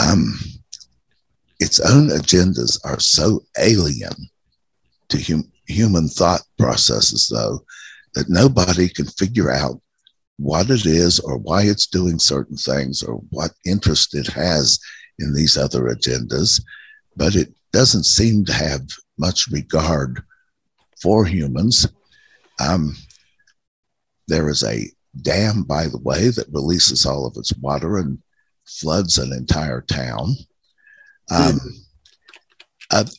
Um, 0.00 0.38
its 1.60 1.78
own 1.80 2.08
agendas 2.08 2.78
are 2.84 2.98
so 2.98 3.44
alien 3.58 4.12
to 5.10 5.22
hum- 5.22 5.52
human 5.68 6.08
thought 6.08 6.42
processes 6.58 7.28
though 7.28 7.60
that 8.14 8.28
nobody 8.28 8.88
can 8.88 9.06
figure 9.06 9.50
out 9.50 9.80
what 10.38 10.70
it 10.70 10.86
is 10.86 11.20
or 11.20 11.38
why 11.38 11.62
it's 11.62 11.86
doing 11.86 12.18
certain 12.18 12.56
things 12.56 13.02
or 13.02 13.16
what 13.30 13.52
interest 13.64 14.14
it 14.14 14.26
has 14.26 14.78
in 15.18 15.34
these 15.34 15.56
other 15.56 15.84
agendas, 15.84 16.60
but 17.16 17.34
it 17.34 17.54
doesn't 17.76 18.04
seem 18.04 18.42
to 18.42 18.54
have 18.54 18.86
much 19.18 19.48
regard 19.48 20.22
for 21.02 21.26
humans. 21.26 21.86
Um, 22.58 22.96
there 24.28 24.48
is 24.48 24.64
a 24.64 24.86
dam, 25.20 25.62
by 25.64 25.86
the 25.88 25.98
way, 25.98 26.30
that 26.30 26.48
releases 26.50 27.04
all 27.04 27.26
of 27.26 27.36
its 27.36 27.52
water 27.58 27.98
and 27.98 28.18
floods 28.64 29.18
an 29.18 29.30
entire 29.34 29.82
town. 29.82 30.36
Um, 31.30 31.60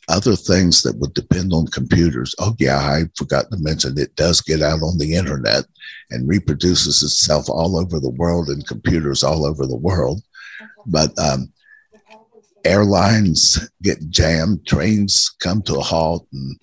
other 0.08 0.34
things 0.34 0.82
that 0.82 0.98
would 0.98 1.14
depend 1.14 1.52
on 1.52 1.68
computers. 1.68 2.34
Oh, 2.40 2.56
yeah, 2.58 2.78
I 2.78 3.04
forgot 3.16 3.52
to 3.52 3.58
mention 3.60 3.96
it 3.96 4.16
does 4.16 4.40
get 4.40 4.60
out 4.60 4.82
on 4.82 4.98
the 4.98 5.14
internet 5.14 5.66
and 6.10 6.28
reproduces 6.28 7.04
itself 7.04 7.48
all 7.48 7.78
over 7.78 8.00
the 8.00 8.16
world 8.22 8.48
in 8.48 8.62
computers 8.62 9.22
all 9.22 9.46
over 9.46 9.66
the 9.66 9.76
world. 9.76 10.20
But 10.84 11.16
um, 11.16 11.52
airlines 12.64 13.70
get 13.82 14.08
jammed, 14.10 14.66
trains 14.66 15.34
come 15.40 15.62
to 15.62 15.76
a 15.76 15.82
halt, 15.82 16.26
and 16.32 16.58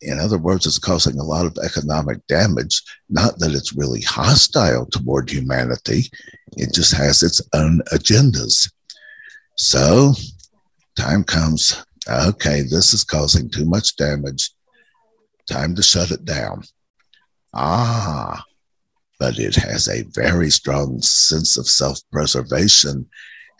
in 0.00 0.18
other 0.18 0.38
words, 0.38 0.66
it's 0.66 0.78
causing 0.78 1.18
a 1.18 1.24
lot 1.24 1.46
of 1.46 1.56
economic 1.64 2.26
damage. 2.26 2.82
Not 3.08 3.38
that 3.38 3.52
it's 3.52 3.74
really 3.74 4.02
hostile 4.02 4.86
toward 4.86 5.30
humanity, 5.30 6.10
it 6.56 6.74
just 6.74 6.94
has 6.94 7.22
its 7.22 7.40
own 7.54 7.80
agendas. 7.92 8.70
So, 9.56 10.14
time 10.96 11.24
comes 11.24 11.84
okay, 12.08 12.62
this 12.62 12.92
is 12.92 13.04
causing 13.04 13.48
too 13.48 13.64
much 13.64 13.96
damage. 13.96 14.50
Time 15.48 15.74
to 15.74 15.82
shut 15.82 16.10
it 16.10 16.24
down. 16.24 16.62
Ah, 17.54 18.42
but 19.18 19.38
it 19.38 19.54
has 19.54 19.88
a 19.88 20.02
very 20.14 20.50
strong 20.50 21.00
sense 21.00 21.56
of 21.56 21.68
self 21.68 22.00
preservation 22.10 23.08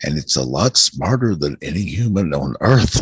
and 0.03 0.17
it's 0.17 0.35
a 0.35 0.43
lot 0.43 0.77
smarter 0.77 1.35
than 1.35 1.57
any 1.61 1.81
human 1.81 2.33
on 2.33 2.55
earth. 2.61 3.01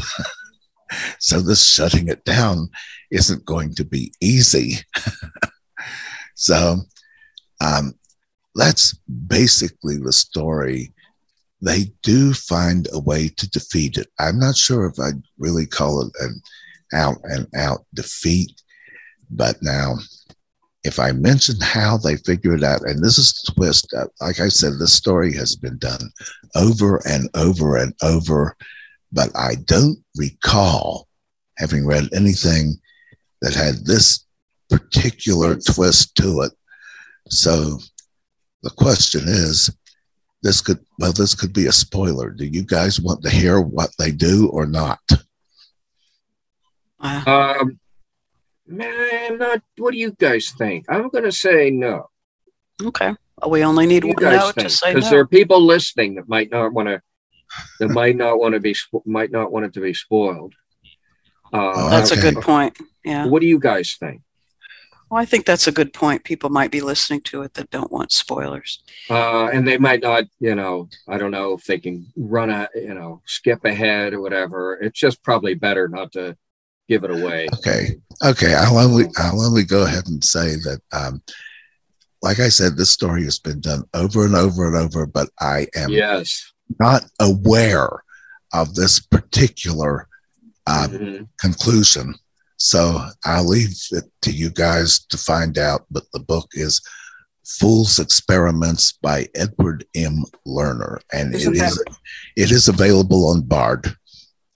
so, 1.19 1.41
this 1.41 1.65
shutting 1.65 2.07
it 2.07 2.23
down 2.23 2.69
isn't 3.11 3.45
going 3.45 3.73
to 3.75 3.85
be 3.85 4.13
easy. 4.21 4.77
so, 6.35 6.77
um, 7.61 7.93
that's 8.55 8.93
basically 9.27 9.97
the 9.97 10.13
story 10.13 10.93
they 11.63 11.85
do 12.01 12.33
find 12.33 12.89
a 12.91 12.99
way 12.99 13.29
to 13.29 13.49
defeat 13.49 13.97
it. 13.97 14.07
I'm 14.19 14.37
not 14.37 14.57
sure 14.57 14.85
if 14.85 14.99
I'd 14.99 15.21
really 15.37 15.65
call 15.65 16.01
it 16.01 16.11
an 16.19 16.41
out 16.93 17.17
and 17.23 17.47
out 17.55 17.85
defeat, 17.93 18.61
but 19.29 19.57
now 19.61 19.95
if 20.83 20.99
I 20.99 21.11
mention 21.11 21.55
how 21.61 21.97
they 21.97 22.17
figure 22.17 22.53
it 22.53 22.63
out, 22.63 22.81
and 22.81 23.03
this 23.03 23.17
is 23.17 23.33
the 23.33 23.53
twist, 23.53 23.93
uh, 23.97 24.05
like 24.21 24.39
I 24.39 24.49
said, 24.49 24.73
this 24.79 24.93
story 24.93 25.33
has 25.35 25.55
been 25.55 25.77
done 25.77 26.11
over 26.55 27.01
and 27.07 27.29
over 27.35 27.77
and 27.77 27.93
over, 28.01 28.55
but 29.11 29.29
I 29.35 29.55
don't 29.65 30.03
recall 30.17 31.07
having 31.57 31.85
read 31.85 32.09
anything 32.13 32.75
that 33.41 33.53
had 33.53 33.85
this 33.85 34.25
particular 34.69 35.55
twist 35.55 36.15
to 36.15 36.41
it. 36.41 36.51
So 37.29 37.79
the 38.63 38.71
question 38.71 39.23
is 39.27 39.69
this 40.41 40.61
could 40.61 40.79
well 40.99 41.13
this 41.13 41.35
could 41.35 41.53
be 41.53 41.67
a 41.67 41.71
spoiler 41.71 42.29
do 42.29 42.45
you 42.45 42.63
guys 42.63 42.99
want 42.99 43.21
to 43.23 43.29
hear 43.29 43.61
what 43.61 43.91
they 43.99 44.11
do 44.11 44.49
or 44.49 44.65
not 44.65 44.99
um, 46.99 47.79
Man, 48.77 49.37
not. 49.37 49.61
What 49.77 49.91
do 49.91 49.97
you 49.99 50.11
guys 50.11 50.51
think? 50.57 50.85
I'm 50.89 51.09
going 51.09 51.23
to 51.25 51.31
say 51.31 51.69
no. 51.69 52.09
Okay. 52.83 53.13
We 53.47 53.63
only 53.63 53.85
need 53.85 54.03
one 54.03 54.15
do 54.15 54.25
you 54.25 54.31
guys 54.31 54.39
note 54.39 54.53
to 54.55 54.61
think? 54.61 54.69
say 54.71 54.93
Because 54.93 55.05
no. 55.05 55.09
there 55.11 55.19
are 55.19 55.27
people 55.27 55.61
listening 55.61 56.15
that 56.15 56.27
might 56.27 56.49
not 56.51 56.73
want 56.73 56.87
to, 56.89 57.01
that 57.79 57.89
might 57.89 58.15
not 58.15 58.39
want 58.39 58.53
to 58.53 58.59
be, 58.59 58.73
spo- 58.73 59.05
might 59.05 59.31
not 59.31 59.51
want 59.51 59.65
it 59.65 59.73
to 59.73 59.81
be 59.81 59.93
spoiled. 59.93 60.53
Uh, 61.51 61.89
That's 61.89 62.11
Okay. 62.11 62.19
a 62.27 62.31
good 62.31 62.41
point. 62.43 62.77
Yeah. 63.05 63.27
What 63.27 63.41
do 63.41 63.47
you 63.47 63.59
guys 63.59 63.95
think? 63.99 64.21
Well, 65.11 65.21
I 65.21 65.25
think 65.25 65.45
that's 65.45 65.67
a 65.67 65.71
good 65.71 65.93
point. 65.93 66.23
People 66.23 66.49
might 66.49 66.71
be 66.71 66.81
listening 66.81 67.21
to 67.23 67.43
it 67.43 67.53
that 67.53 67.69
don't 67.69 67.91
want 67.91 68.11
spoilers. 68.11 68.81
Uh, 69.07 69.45
and 69.53 69.67
they 69.67 69.77
might 69.77 70.01
not, 70.01 70.23
you 70.39 70.55
know, 70.55 70.89
I 71.07 71.19
don't 71.19 71.29
know 71.29 71.53
if 71.53 71.65
they 71.65 71.77
can 71.77 72.07
run 72.17 72.49
a, 72.49 72.67
you 72.73 72.95
know, 72.95 73.21
skip 73.27 73.63
ahead 73.65 74.13
or 74.13 74.21
whatever. 74.21 74.73
It's 74.81 74.99
just 74.99 75.21
probably 75.21 75.53
better 75.53 75.87
not 75.87 76.13
to 76.13 76.35
give 76.89 77.03
it 77.03 77.11
away. 77.11 77.47
Okay. 77.53 77.95
Okay. 78.23 78.53
I'll 78.53 78.77
only 78.77 79.05
I'll 79.17 79.41
only 79.41 79.63
go 79.63 79.83
ahead 79.83 80.07
and 80.07 80.23
say 80.23 80.55
that 80.55 80.79
um 80.91 81.21
like 82.21 82.39
I 82.39 82.47
said, 82.49 82.77
this 82.77 82.89
story 82.89 83.23
has 83.25 83.37
been 83.39 83.59
done 83.59 83.83
over 83.93 84.25
and 84.25 84.33
over 84.35 84.67
and 84.67 84.77
over, 84.77 85.05
but 85.05 85.29
I 85.41 85.67
am 85.75 85.89
Yes. 85.89 86.53
not 86.79 87.03
aware 87.19 88.01
of 88.53 88.75
this 88.75 88.99
particular 89.01 90.07
uh, 90.65 90.87
Mhm. 90.89 91.27
conclusion. 91.41 92.15
So 92.55 93.05
I'll 93.25 93.45
leave 93.49 93.75
it 93.91 94.05
to 94.21 94.31
you 94.31 94.49
guys 94.49 94.99
to 95.09 95.17
find 95.17 95.57
out. 95.57 95.85
But 95.91 96.05
the 96.13 96.21
book 96.21 96.47
is 96.53 96.79
Fool's 97.45 97.99
Experiments 97.99 98.93
by 99.01 99.27
Edward 99.35 99.83
M. 99.93 100.23
Lerner, 100.47 100.99
and 101.11 101.35
Isn't 101.35 101.55
it 101.55 101.59
that- 101.59 101.71
is 101.73 101.79
it 102.37 102.51
is 102.53 102.69
available 102.69 103.27
on 103.27 103.41
Bard. 103.41 103.97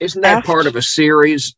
Isn't 0.00 0.22
that 0.22 0.44
part 0.46 0.66
of 0.66 0.74
a 0.76 0.80
series? 0.80 1.54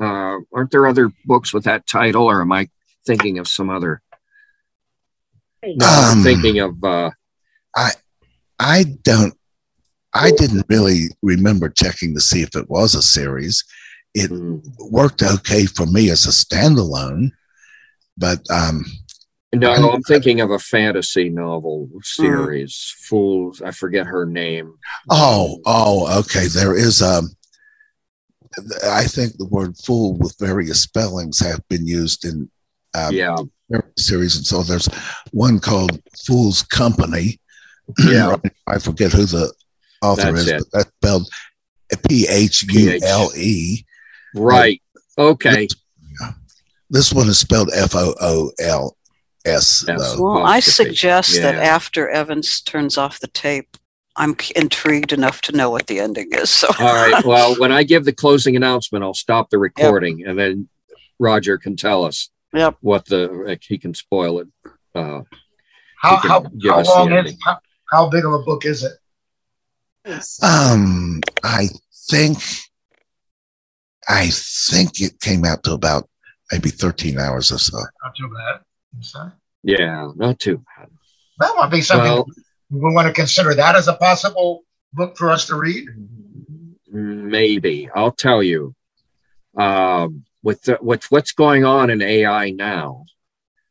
Uh, 0.00 0.38
aren't 0.52 0.70
there 0.70 0.86
other 0.86 1.10
books 1.24 1.52
with 1.54 1.64
that 1.64 1.86
title, 1.86 2.24
or 2.24 2.40
am 2.40 2.52
I 2.52 2.68
thinking 3.06 3.38
of 3.38 3.48
some 3.48 3.70
other? 3.70 4.02
No, 5.62 5.86
I'm 5.86 6.18
Um, 6.18 6.24
thinking 6.24 6.58
of. 6.60 6.82
Uh, 6.82 7.10
I 7.76 7.92
I 8.58 8.84
don't. 9.02 9.34
I 10.12 10.30
didn't 10.30 10.66
really 10.68 11.08
remember 11.22 11.68
checking 11.68 12.14
to 12.14 12.20
see 12.20 12.42
if 12.42 12.54
it 12.54 12.70
was 12.70 12.94
a 12.94 13.02
series. 13.02 13.64
It 14.14 14.28
hmm, 14.28 14.58
worked 14.78 15.22
okay 15.22 15.66
for 15.66 15.86
me 15.86 16.10
as 16.10 16.26
a 16.26 16.30
standalone, 16.30 17.32
but 18.16 18.48
um, 18.50 18.84
no, 19.54 19.72
I'm 19.72 20.02
thinking 20.02 20.40
of 20.40 20.50
a 20.50 20.58
fantasy 20.58 21.28
novel 21.30 21.88
series. 22.02 22.94
Fools, 23.08 23.62
I 23.62 23.70
forget 23.70 24.06
her 24.06 24.26
name. 24.26 24.74
oh, 25.10 25.60
oh, 25.66 26.20
okay. 26.20 26.46
There 26.46 26.76
is 26.76 27.02
um, 27.02 27.30
I 28.84 29.04
think 29.04 29.36
the 29.36 29.46
word 29.46 29.76
"fool" 29.76 30.16
with 30.16 30.36
various 30.38 30.82
spellings 30.82 31.40
have 31.40 31.66
been 31.68 31.86
used 31.86 32.24
in 32.24 32.50
um, 32.94 33.14
yeah, 33.14 33.36
series, 33.98 34.36
and 34.36 34.46
so 34.46 34.62
there's 34.62 34.88
one 35.32 35.60
called 35.60 36.00
"Phule's 36.26 36.62
Company." 36.62 37.38
Yeah. 38.02 38.36
I 38.66 38.78
forget 38.78 39.12
who 39.12 39.26
the 39.26 39.52
author 40.00 40.32
That's 40.32 40.40
is, 40.40 40.48
it. 40.48 40.58
but 40.58 40.70
that's 40.72 40.90
spelled 41.02 41.28
P 42.08 42.26
H 42.26 42.62
U 42.62 42.98
L 43.04 43.30
E. 43.36 43.84
right. 44.34 44.80
Okay. 45.18 45.68
This 46.88 47.12
one 47.12 47.28
is 47.28 47.38
spelled 47.38 47.70
F 47.74 47.94
O 47.94 48.14
O 48.20 48.52
L 48.58 48.96
S. 49.44 49.84
Well, 49.86 50.38
I 50.38 50.60
supposed 50.60 50.76
to 50.76 50.84
be. 50.84 50.88
suggest 50.88 51.34
that 51.42 51.56
after 51.56 52.08
Evans 52.08 52.60
turns 52.60 52.96
off 52.96 53.20
the 53.20 53.28
tape, 53.28 53.76
I'm 54.16 54.36
intrigued 54.54 55.12
enough 55.12 55.40
to 55.42 55.52
know 55.56 55.70
what 55.70 55.86
the 55.86 56.00
ending 56.00 56.28
is. 56.32 56.50
So, 56.50 56.68
All 56.78 56.94
right. 56.94 57.24
Well, 57.26 57.56
when 57.56 57.72
I 57.72 57.82
give 57.82 58.04
the 58.04 58.12
closing 58.12 58.54
announcement, 58.56 59.02
I'll 59.04 59.14
stop 59.14 59.50
the 59.50 59.58
recording, 59.58 60.24
and 60.26 60.38
then 60.38 60.68
Roger 61.18 61.58
can 61.58 61.76
tell 61.76 62.04
us 62.04 62.30
yep. 62.52 62.76
what 62.80 63.06
the 63.06 63.28
like, 63.28 63.62
he 63.62 63.78
can 63.78 63.94
spoil 63.94 64.40
it. 64.40 64.48
Uh, 64.94 65.22
How, 66.00 66.16
how, 66.16 66.44
how 66.62 66.82
long 66.82 67.12
is 67.12 67.18
ending. 67.18 67.38
how, 67.44 67.58
how 67.90 68.08
big 68.08 68.24
of 68.24 68.32
a 68.32 68.38
book 68.40 68.64
is 68.64 68.84
it? 68.84 68.92
Um, 70.42 71.20
I 71.42 71.68
think, 72.08 72.38
I 74.08 74.28
think 74.30 75.00
it 75.00 75.18
came 75.20 75.44
out 75.44 75.62
to 75.64 75.72
about 75.72 76.08
maybe 76.52 76.68
13 76.68 77.18
hours 77.18 77.50
or 77.50 77.58
so. 77.58 77.78
Not 77.78 78.14
too 78.14 78.30
bad. 78.34 79.32
Yeah, 79.62 80.10
not 80.14 80.38
too 80.38 80.62
bad. 80.76 80.90
That 81.38 81.54
might 81.56 81.70
be 81.70 81.80
something 81.80 82.12
Well, 82.12 82.26
we 82.74 82.92
want 82.92 83.06
to 83.06 83.12
consider 83.12 83.54
that 83.54 83.76
as 83.76 83.88
a 83.88 83.94
possible 83.94 84.64
book 84.92 85.16
for 85.16 85.30
us 85.30 85.46
to 85.46 85.56
read. 85.56 85.88
maybe 86.90 87.88
I'll 87.94 88.12
tell 88.12 88.42
you. 88.42 88.74
Um, 89.56 90.24
with 90.42 90.62
the, 90.62 90.78
with 90.82 91.10
what's 91.10 91.32
going 91.32 91.64
on 91.64 91.88
in 91.88 92.02
AI 92.02 92.50
now, 92.50 93.06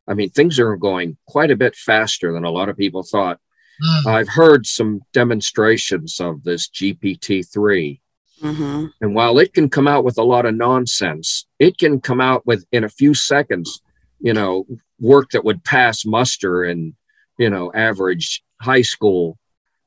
I 0.07 0.13
mean 0.13 0.29
things 0.29 0.59
are 0.59 0.75
going 0.75 1.17
quite 1.27 1.51
a 1.51 1.55
bit 1.55 1.75
faster 1.75 2.33
than 2.33 2.45
a 2.45 2.51
lot 2.51 2.69
of 2.69 2.77
people 2.77 3.03
thought. 3.03 3.39
Hmm. 3.81 4.07
I've 4.07 4.29
heard 4.29 4.65
some 4.65 5.01
demonstrations 5.11 6.19
of 6.19 6.43
this 6.43 6.69
GPT 6.69 7.47
three, 7.51 8.01
hmm 8.41 8.85
and 9.01 9.13
while 9.13 9.39
it 9.39 9.53
can 9.53 9.69
come 9.69 9.87
out 9.87 10.03
with 10.03 10.17
a 10.17 10.23
lot 10.23 10.45
of 10.45 10.55
nonsense, 10.55 11.45
it 11.59 11.77
can 11.77 12.01
come 12.01 12.21
out 12.21 12.45
with 12.45 12.65
in 12.71 12.83
a 12.83 12.89
few 12.89 13.13
seconds, 13.13 13.81
you 14.19 14.33
know, 14.33 14.65
work 14.99 15.31
that 15.31 15.45
would 15.45 15.63
pass 15.63 16.05
muster 16.05 16.63
in, 16.63 16.95
you 17.37 17.49
know, 17.49 17.71
average 17.73 18.43
high 18.63 18.81
school, 18.81 19.37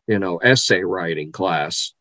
you 0.07 0.19
know, 0.19 0.39
essay 0.39 0.83
writing 0.83 1.33
class. 1.33 1.93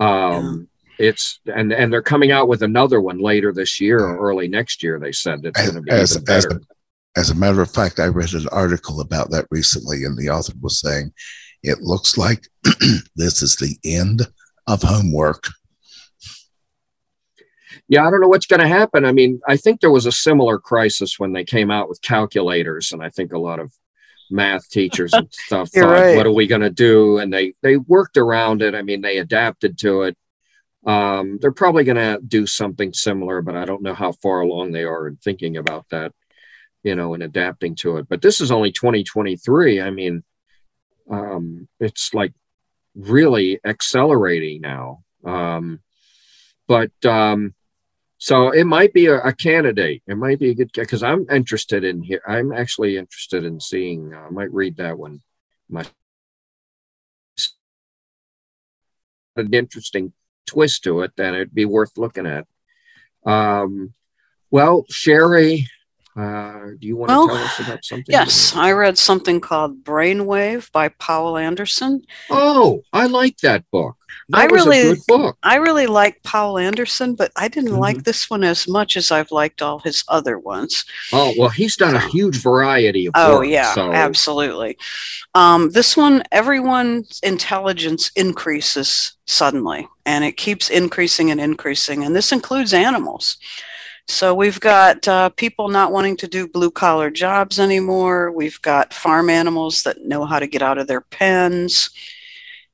Um, 0.00 0.68
it's 0.98 1.40
and 1.46 1.72
and 1.72 1.92
they're 1.92 2.02
coming 2.02 2.30
out 2.30 2.48
with 2.48 2.62
another 2.62 3.00
one 3.00 3.18
later 3.18 3.52
this 3.52 3.80
year 3.80 3.98
or 3.98 4.18
early 4.18 4.48
next 4.48 4.82
year. 4.82 4.98
They 5.00 5.12
said 5.12 5.44
it's 5.44 5.60
going 5.60 5.74
to 5.74 5.82
be 5.82 5.90
as, 5.90 6.12
even 6.12 6.30
as, 6.30 6.46
better. 6.46 6.56
a, 6.56 7.20
as 7.20 7.30
a 7.30 7.34
matter 7.34 7.62
of 7.62 7.70
fact, 7.70 7.98
I 7.98 8.06
read 8.06 8.32
an 8.34 8.48
article 8.52 9.00
about 9.00 9.30
that 9.30 9.46
recently, 9.50 10.04
and 10.04 10.16
the 10.16 10.30
author 10.30 10.52
was 10.60 10.80
saying 10.80 11.12
it 11.62 11.80
looks 11.80 12.16
like 12.16 12.46
this 13.16 13.42
is 13.42 13.56
the 13.56 13.76
end 13.84 14.26
of 14.66 14.82
homework. 14.82 15.48
yeah, 17.88 18.06
I 18.06 18.10
don't 18.10 18.20
know 18.20 18.28
what's 18.28 18.46
going 18.46 18.60
to 18.60 18.68
happen. 18.68 19.04
I 19.04 19.12
mean, 19.12 19.40
I 19.48 19.56
think 19.56 19.80
there 19.80 19.90
was 19.90 20.06
a 20.06 20.12
similar 20.12 20.58
crisis 20.58 21.18
when 21.18 21.32
they 21.32 21.44
came 21.44 21.70
out 21.70 21.88
with 21.88 22.02
calculators, 22.02 22.92
and 22.92 23.02
I 23.02 23.10
think 23.10 23.32
a 23.32 23.38
lot 23.38 23.58
of 23.58 23.72
math 24.34 24.68
teachers 24.68 25.12
and 25.12 25.28
stuff 25.32 25.70
thought, 25.70 25.88
right. 25.88 26.16
"What 26.16 26.26
are 26.26 26.32
we 26.32 26.46
going 26.46 26.60
to 26.60 26.70
do?" 26.70 27.18
And 27.18 27.32
they 27.32 27.54
they 27.62 27.76
worked 27.76 28.16
around 28.16 28.60
it. 28.60 28.74
I 28.74 28.82
mean, 28.82 29.00
they 29.00 29.18
adapted 29.18 29.78
to 29.78 30.02
it. 30.02 30.16
Um, 30.84 31.38
they're 31.40 31.52
probably 31.52 31.84
going 31.84 31.96
to 31.96 32.20
do 32.26 32.46
something 32.46 32.92
similar, 32.92 33.40
but 33.40 33.56
I 33.56 33.64
don't 33.64 33.82
know 33.82 33.94
how 33.94 34.12
far 34.12 34.40
along 34.40 34.72
they 34.72 34.82
are 34.82 35.06
in 35.08 35.16
thinking 35.16 35.56
about 35.56 35.86
that, 35.90 36.12
you 36.82 36.94
know, 36.94 37.14
and 37.14 37.22
adapting 37.22 37.74
to 37.76 37.96
it. 37.96 38.08
But 38.08 38.20
this 38.20 38.40
is 38.40 38.50
only 38.50 38.70
2023. 38.70 39.80
I 39.80 39.90
mean, 39.90 40.24
um, 41.10 41.68
it's 41.80 42.12
like 42.12 42.34
really 42.94 43.60
accelerating 43.64 44.60
now. 44.60 45.04
Um, 45.24 45.80
but 46.66 46.92
um, 47.06 47.54
so 48.24 48.52
it 48.52 48.64
might 48.64 48.94
be 48.94 49.04
a, 49.04 49.20
a 49.20 49.34
candidate. 49.34 50.02
It 50.06 50.16
might 50.16 50.38
be 50.38 50.48
a 50.48 50.54
good 50.54 50.72
because 50.72 51.02
I'm 51.02 51.26
interested 51.30 51.84
in 51.84 52.02
here. 52.02 52.22
I'm 52.26 52.54
actually 52.54 52.96
interested 52.96 53.44
in 53.44 53.60
seeing. 53.60 54.14
uh, 54.14 54.20
I 54.20 54.30
might 54.30 54.50
read 54.50 54.78
that 54.78 54.98
one. 54.98 55.20
My 55.68 55.84
an 59.36 59.52
interesting 59.52 60.14
twist 60.46 60.84
to 60.84 61.02
it, 61.02 61.12
then 61.18 61.34
it'd 61.34 61.54
be 61.54 61.66
worth 61.66 61.98
looking 61.98 62.26
at. 62.26 62.46
Um, 63.26 63.92
well, 64.50 64.86
Sherry, 64.88 65.68
uh, 66.16 66.60
do 66.78 66.86
you 66.86 66.96
want 66.96 67.08
Well, 67.08 67.28
to 67.28 67.34
tell 67.34 67.42
us 67.44 67.58
about 67.60 67.84
something? 67.84 68.06
Yes, 68.12 68.54
I 68.54 68.72
read 68.72 68.98
something 68.98 69.40
called 69.40 69.82
Brainwave 69.84 70.70
by 70.72 70.88
Poul 70.88 71.36
Anderson. 71.36 72.02
Oh, 72.30 72.82
I 72.92 73.06
like 73.06 73.38
that 73.38 73.64
book. 73.70 73.96
That 74.28 74.38
I 74.42 74.46
was 74.46 74.64
really- 74.64 74.80
a 74.80 74.94
good 74.94 75.06
book. 75.08 75.36
I 75.42 75.56
really 75.56 75.86
like 75.88 76.22
Poul 76.22 76.56
Anderson, 76.56 77.14
but 77.14 77.32
I 77.36 77.48
didn't 77.48 77.72
Mhm. 77.72 77.78
like 77.78 78.04
this 78.04 78.30
one 78.30 78.44
as 78.44 78.68
much 78.68 78.96
as 78.96 79.10
I've 79.10 79.32
liked 79.32 79.60
all 79.60 79.80
his 79.80 80.04
other 80.08 80.38
ones. 80.38 80.84
Oh 81.12 81.34
well, 81.36 81.48
he's 81.50 81.76
done 81.76 81.96
a 81.96 82.08
huge 82.08 82.40
variety 82.40 83.06
of. 83.06 83.12
Books. 83.12 83.24
Oh 83.28 83.38
work, 83.38 83.48
yeah, 83.48 83.74
so- 83.74 83.92
absolutely. 83.92 84.78
Um, 85.34 85.70
this 85.70 85.96
one, 85.96 86.22
everyone's 86.30 87.18
intelligence 87.24 88.12
increases 88.14 89.14
suddenly, 89.26 89.88
and 90.06 90.24
it 90.24 90.36
keeps 90.36 90.70
increasing 90.70 91.30
and 91.32 91.40
increasing, 91.40 92.04
and 92.04 92.14
this 92.14 92.30
includes 92.32 92.72
animals. 92.72 93.36
So 94.06 94.34
we've 94.34 94.60
got 94.60 95.08
uh, 95.08 95.30
people 95.30 95.68
not 95.68 95.90
wanting 95.90 96.16
to 96.18 96.28
do 96.28 96.46
blue 96.46 96.70
collar 96.70 97.10
jobs 97.10 97.58
anymore. 97.58 98.30
We've 98.30 98.60
got 98.60 98.92
farm 98.92 99.30
animals 99.30 99.82
that 99.84 100.04
know 100.04 100.26
how 100.26 100.38
to 100.38 100.46
get 100.46 100.62
out 100.62 100.76
of 100.76 100.86
their 100.86 101.00
pens. 101.00 101.90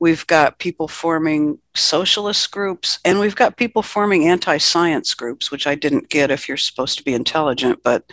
We've 0.00 0.26
got 0.26 0.58
people 0.58 0.88
forming 0.88 1.58
socialist 1.74 2.50
groups, 2.50 2.98
and 3.04 3.20
we've 3.20 3.36
got 3.36 3.56
people 3.56 3.82
forming 3.82 4.26
anti 4.26 4.56
science 4.58 5.14
groups, 5.14 5.50
which 5.50 5.66
I 5.66 5.76
didn't 5.76 6.08
get 6.08 6.30
if 6.30 6.48
you're 6.48 6.56
supposed 6.56 6.98
to 6.98 7.04
be 7.04 7.14
intelligent, 7.14 7.80
but 7.84 8.10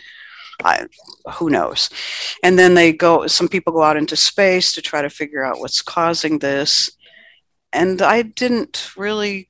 I, 0.63 0.86
who 1.34 1.49
knows? 1.49 1.89
And 2.43 2.58
then 2.60 2.73
they 2.73 2.91
go, 2.91 3.25
some 3.27 3.47
people 3.47 3.73
go 3.73 3.84
out 3.84 3.97
into 3.97 4.15
space 4.15 4.73
to 4.73 4.82
try 4.82 5.01
to 5.01 5.10
figure 5.10 5.43
out 5.43 5.60
what's 5.60 5.82
causing 5.82 6.39
this. 6.39 6.91
And 7.73 8.01
I 8.01 8.21
didn't 8.21 8.91
really 8.97 9.49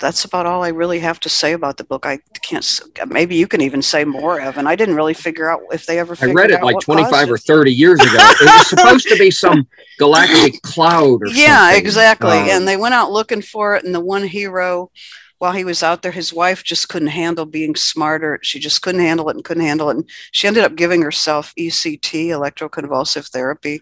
that's 0.00 0.24
about 0.24 0.46
all 0.46 0.64
I 0.64 0.68
really 0.68 0.98
have 0.98 1.20
to 1.20 1.28
say 1.28 1.52
about 1.52 1.76
the 1.76 1.84
book. 1.84 2.06
I 2.06 2.18
can't. 2.42 2.80
Maybe 3.06 3.36
you 3.36 3.46
can 3.46 3.60
even 3.60 3.82
say 3.82 4.04
more, 4.04 4.40
Evan. 4.40 4.66
I 4.66 4.74
didn't 4.74 4.96
really 4.96 5.14
figure 5.14 5.50
out 5.50 5.60
if 5.72 5.86
they 5.86 5.98
ever. 5.98 6.16
I 6.20 6.32
read 6.32 6.50
it 6.50 6.62
like 6.62 6.80
25 6.80 7.30
or 7.30 7.38
30 7.38 7.72
years 7.72 8.00
ago. 8.00 8.16
It 8.16 8.40
was 8.40 8.68
supposed 8.68 9.08
to 9.08 9.16
be 9.16 9.30
some 9.30 9.68
galactic 9.98 10.62
cloud 10.62 11.22
or 11.22 11.26
something. 11.26 11.42
Yeah, 11.42 11.66
something. 11.66 11.80
exactly. 11.80 12.38
Um, 12.38 12.48
and 12.48 12.68
they 12.68 12.76
went 12.76 12.94
out 12.94 13.12
looking 13.12 13.42
for 13.42 13.76
it, 13.76 13.84
and 13.84 13.94
the 13.94 14.00
one 14.00 14.24
hero, 14.24 14.90
while 15.40 15.52
he 15.52 15.64
was 15.64 15.82
out 15.82 16.02
there, 16.02 16.12
his 16.12 16.32
wife 16.34 16.62
just 16.64 16.88
couldn't 16.90 17.08
handle 17.08 17.46
being 17.46 17.74
smarter. 17.74 18.38
She 18.42 18.58
just 18.60 18.82
couldn't 18.82 19.00
handle 19.00 19.28
it 19.30 19.36
and 19.36 19.44
couldn't 19.44 19.64
handle 19.64 19.90
it. 19.90 19.96
And 19.96 20.10
she 20.32 20.46
ended 20.46 20.64
up 20.64 20.76
giving 20.76 21.02
herself 21.02 21.54
ECT, 21.58 22.26
electroconvulsive 22.28 23.28
therapy, 23.30 23.80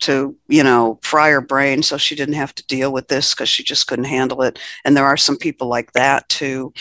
to 0.00 0.36
you 0.48 0.64
know 0.64 0.98
fry 1.02 1.30
her 1.30 1.40
brain 1.42 1.82
so 1.82 1.98
she 1.98 2.14
didn't 2.16 2.34
have 2.34 2.54
to 2.56 2.66
deal 2.66 2.92
with 2.92 3.08
this 3.08 3.34
because 3.34 3.48
she 3.48 3.62
just 3.62 3.86
couldn't 3.86 4.06
handle 4.06 4.42
it. 4.42 4.58
And 4.84 4.96
there 4.96 5.04
are 5.06 5.18
some 5.18 5.36
people 5.36 5.68
like 5.68 5.92
that 5.92 6.28
too. 6.30 6.72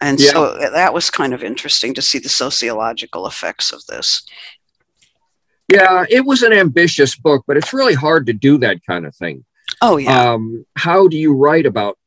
And 0.00 0.20
Yeah. 0.20 0.32
so 0.32 0.58
that 0.58 0.92
was 0.92 1.10
kind 1.10 1.32
of 1.32 1.42
interesting 1.44 1.94
to 1.94 2.02
see 2.02 2.18
the 2.18 2.28
sociological 2.28 3.26
effects 3.26 3.72
of 3.72 3.86
this. 3.86 4.22
yeah, 5.72 6.04
it 6.10 6.26
was 6.26 6.42
an 6.42 6.52
ambitious 6.52 7.16
book, 7.16 7.44
but 7.46 7.56
it's 7.56 7.72
really 7.72 7.94
hard 7.94 8.26
to 8.26 8.32
do 8.32 8.58
that 8.58 8.84
kind 8.86 9.06
of 9.06 9.14
thing. 9.16 9.44
Oh 9.80 9.96
yeah, 9.96 10.32
Um, 10.32 10.66
how 10.76 11.08
do 11.08 11.16
you 11.16 11.34
write 11.34 11.66
about 11.66 11.98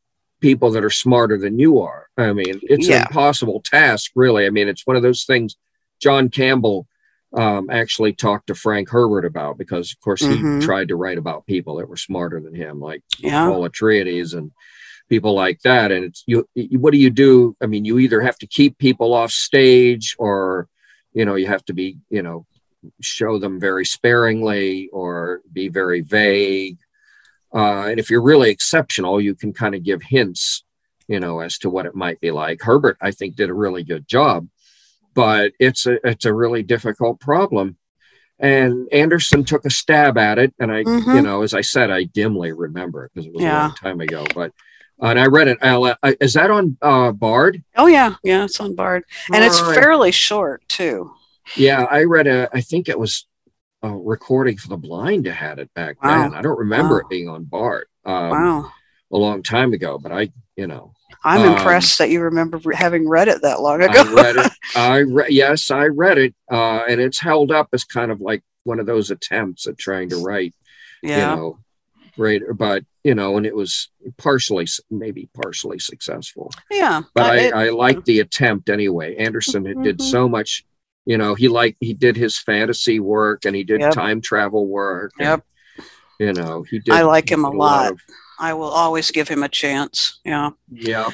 people 0.42 0.72
that 0.72 0.84
are 0.84 0.90
smarter 0.90 1.38
than 1.38 1.60
you 1.60 1.80
are? 1.80 2.08
I 2.18 2.34
mean, 2.34 2.60
it's 2.64 2.88
Yeah. 2.88 2.98
an 2.98 3.02
impossible 3.04 3.62
task, 3.62 4.12
really. 4.16 4.46
I 4.46 4.50
mean, 4.50 4.68
it's 4.68 4.86
one 4.86 4.96
of 4.96 5.04
those 5.04 5.24
things 5.26 5.56
John 6.00 6.30
Campbell 6.30 6.88
um, 7.34 7.70
actually 7.70 8.14
talked 8.14 8.48
to 8.48 8.56
Frank 8.56 8.90
Herbert 8.90 9.26
about 9.26 9.58
because, 9.58 9.92
of 9.92 10.00
course, 10.00 10.26
he 10.26 10.38
Mhm. 10.38 10.62
tried 10.62 10.88
to 10.88 10.96
write 10.96 11.18
about 11.18 11.46
people 11.46 11.76
that 11.76 11.90
were 11.90 11.98
smarter 11.98 12.40
than 12.40 12.56
him, 12.56 12.80
like 12.80 13.04
yeah, 13.20 13.46
Paul 13.46 13.68
Atreides 13.68 14.34
and 14.34 14.52
people 15.10 15.34
like 15.34 15.60
that. 15.64 15.92
And 15.92 16.06
it's 16.06 16.24
you, 16.26 16.48
you. 16.56 16.80
What 16.80 16.94
do 16.94 16.98
you 16.98 17.10
do? 17.10 17.56
I 17.62 17.66
mean, 17.66 17.84
you 17.84 18.00
either 18.00 18.22
have 18.22 18.38
to 18.40 18.48
keep 18.48 18.78
people 18.78 19.14
off 19.14 19.32
stage, 19.32 20.16
or 20.18 20.70
you 21.14 21.26
know, 21.26 21.36
you 21.36 21.48
have 21.48 21.66
to 21.66 21.74
be, 21.74 21.98
you 22.10 22.22
know, 22.22 22.46
show 23.02 23.38
them 23.40 23.60
very 23.60 23.86
sparingly, 23.86 24.88
or 24.94 25.42
be 25.52 25.68
very 25.68 26.00
vague. 26.02 26.78
Uh, 27.58 27.88
and 27.90 28.00
if 28.00 28.12
you're 28.12 28.22
really 28.22 28.52
exceptional, 28.52 29.20
you 29.20 29.34
can 29.34 29.52
kind 29.52 29.74
of 29.74 29.82
give 29.84 30.04
hints, 30.04 30.64
you 31.08 31.20
know, 31.20 31.40
as 31.40 31.58
to 31.58 31.70
what 31.72 31.88
it 31.88 31.96
might 31.96 32.20
be 32.22 32.30
like. 32.30 32.62
Herbert, 32.62 32.98
I 33.02 33.10
think, 33.10 33.36
did 33.36 33.50
a 33.50 33.54
really 33.64 33.84
good 33.84 34.08
job, 34.08 34.48
but 35.16 35.54
it's 35.60 35.88
a 35.88 35.96
it's 36.08 36.26
a 36.26 36.34
really 36.34 36.62
difficult 36.62 37.20
problem. 37.20 37.78
And 38.40 38.88
Anderson 38.92 39.44
took 39.44 39.66
a 39.66 39.72
stab 39.72 40.16
at 40.20 40.38
it, 40.38 40.54
and 40.60 40.72
I, 40.72 40.80
you 40.82 40.86
Mhm. 40.86 41.24
know, 41.24 41.42
as 41.42 41.56
I 41.56 41.62
said, 41.62 41.90
I 41.90 42.04
dimly 42.04 42.52
remember 42.52 43.06
it 43.06 43.12
because 43.16 43.26
it 43.26 43.34
was 43.34 43.44
a 43.44 43.48
long 43.48 43.74
time 43.74 44.00
ago. 44.02 44.24
But 44.36 44.52
and 45.00 45.20
I 45.20 45.26
read 45.26 45.48
it. 45.48 45.58
I'll, 45.64 45.86
uh, 45.86 45.96
is 46.22 46.34
that 46.34 46.52
on 46.52 46.78
uh, 46.82 47.12
Bard? 47.12 47.64
oh 47.76 47.88
yeah, 47.88 48.16
yeah. 48.24 48.44
It's 48.44 48.60
on 48.60 48.76
Bard, 48.76 49.04
and 49.34 49.44
it's 49.44 49.60
All 49.60 49.68
right. 49.70 49.76
fairly 49.82 50.12
short 50.12 50.62
too. 50.70 51.12
Yeah, 51.56 51.86
I 51.90 52.04
read 52.04 52.28
a. 52.28 52.50
I 52.54 52.62
think 52.62 52.88
it 52.88 53.00
was 53.00 53.26
a 53.88 53.98
recording 53.98 54.58
for 54.58 54.68
the 54.70 54.78
blind. 54.78 55.26
had 55.26 55.60
it 55.60 55.74
back 55.74 56.04
Wow. 56.04 56.24
then. 56.30 56.34
I 56.36 56.42
don't 56.42 56.60
remember 56.60 56.96
Wow. 56.96 57.00
it 57.00 57.10
being 57.10 57.30
on 57.30 57.44
Bard. 57.46 57.86
Um, 58.06 58.30
Wow. 58.30 58.72
a 59.12 59.18
long 59.18 59.44
time 59.44 59.74
ago, 59.74 59.98
but 59.98 60.12
I, 60.12 60.32
you 60.56 60.68
know, 60.68 60.94
I'm 61.24 61.42
Um, 61.42 61.58
impressed 61.58 61.98
that 61.98 62.10
you 62.10 62.22
remember 62.22 62.58
re- 62.64 62.76
having 62.76 63.08
read 63.08 63.28
it 63.28 63.42
that 63.42 63.62
long 63.62 63.82
ago. 63.82 63.94
I 64.02 64.14
read 64.14 64.36
it. 64.38 64.52
I 64.76 64.98
re- 65.00 65.28
yes, 65.30 65.72
I 65.72 65.86
read 65.88 66.18
it, 66.18 66.36
uh, 66.52 66.82
and 66.88 67.02
it's 67.02 67.20
held 67.20 67.52
up 67.52 67.70
as 67.74 67.84
kind 67.84 68.12
of 68.12 68.22
like 68.22 68.44
one 68.64 68.80
of 68.80 68.86
those 68.86 69.10
attempts 69.12 69.66
at 69.68 69.78
trying 69.78 70.10
to 70.10 70.18
write, 70.24 70.54
yeah. 71.02 71.32
you 71.32 71.36
know, 71.36 71.60
great, 72.18 72.44
but 72.56 72.84
you 73.04 73.16
know, 73.16 73.38
and 73.38 73.46
it 73.46 73.56
was 73.56 73.90
partially, 74.18 74.68
maybe 74.92 75.30
partially 75.34 75.80
successful, 75.80 76.52
yeah. 76.70 77.02
but 77.14 77.26
Uh, 77.26 77.30
I, 77.30 77.36
it- 77.38 77.54
I 77.54 77.70
liked 77.70 78.06
the 78.06 78.20
attempt 78.20 78.70
anyway. 78.70 79.16
Anderson 79.16 79.66
had 79.66 79.82
did 79.84 80.02
so 80.02 80.28
much, 80.28 80.66
you 81.08 81.18
know, 81.18 81.34
he 81.36 81.48
liked 81.48 81.78
he 81.80 81.94
did 81.94 82.16
his 82.18 82.38
fantasy 82.38 83.00
work 83.00 83.46
and 83.46 83.56
he 83.56 83.64
did 83.64 83.80
Yep. 83.82 83.94
time 83.94 84.20
travel 84.22 84.68
work. 84.68 85.12
and, 85.20 85.28
Yep. 85.28 85.42
you 86.20 86.34
know, 86.34 86.64
he 86.70 86.80
did. 86.80 86.94
I 86.94 87.02
like 87.04 87.32
him 87.32 87.44
a 87.46 87.50
lot. 87.50 87.92
of- 87.94 88.00
I 88.40 88.54
will 88.54 88.70
always 88.84 89.10
give 89.10 89.28
him 89.28 89.42
a 89.42 89.50
chance. 89.50 90.20
Yeah. 90.24 90.52
yeah. 90.72 91.10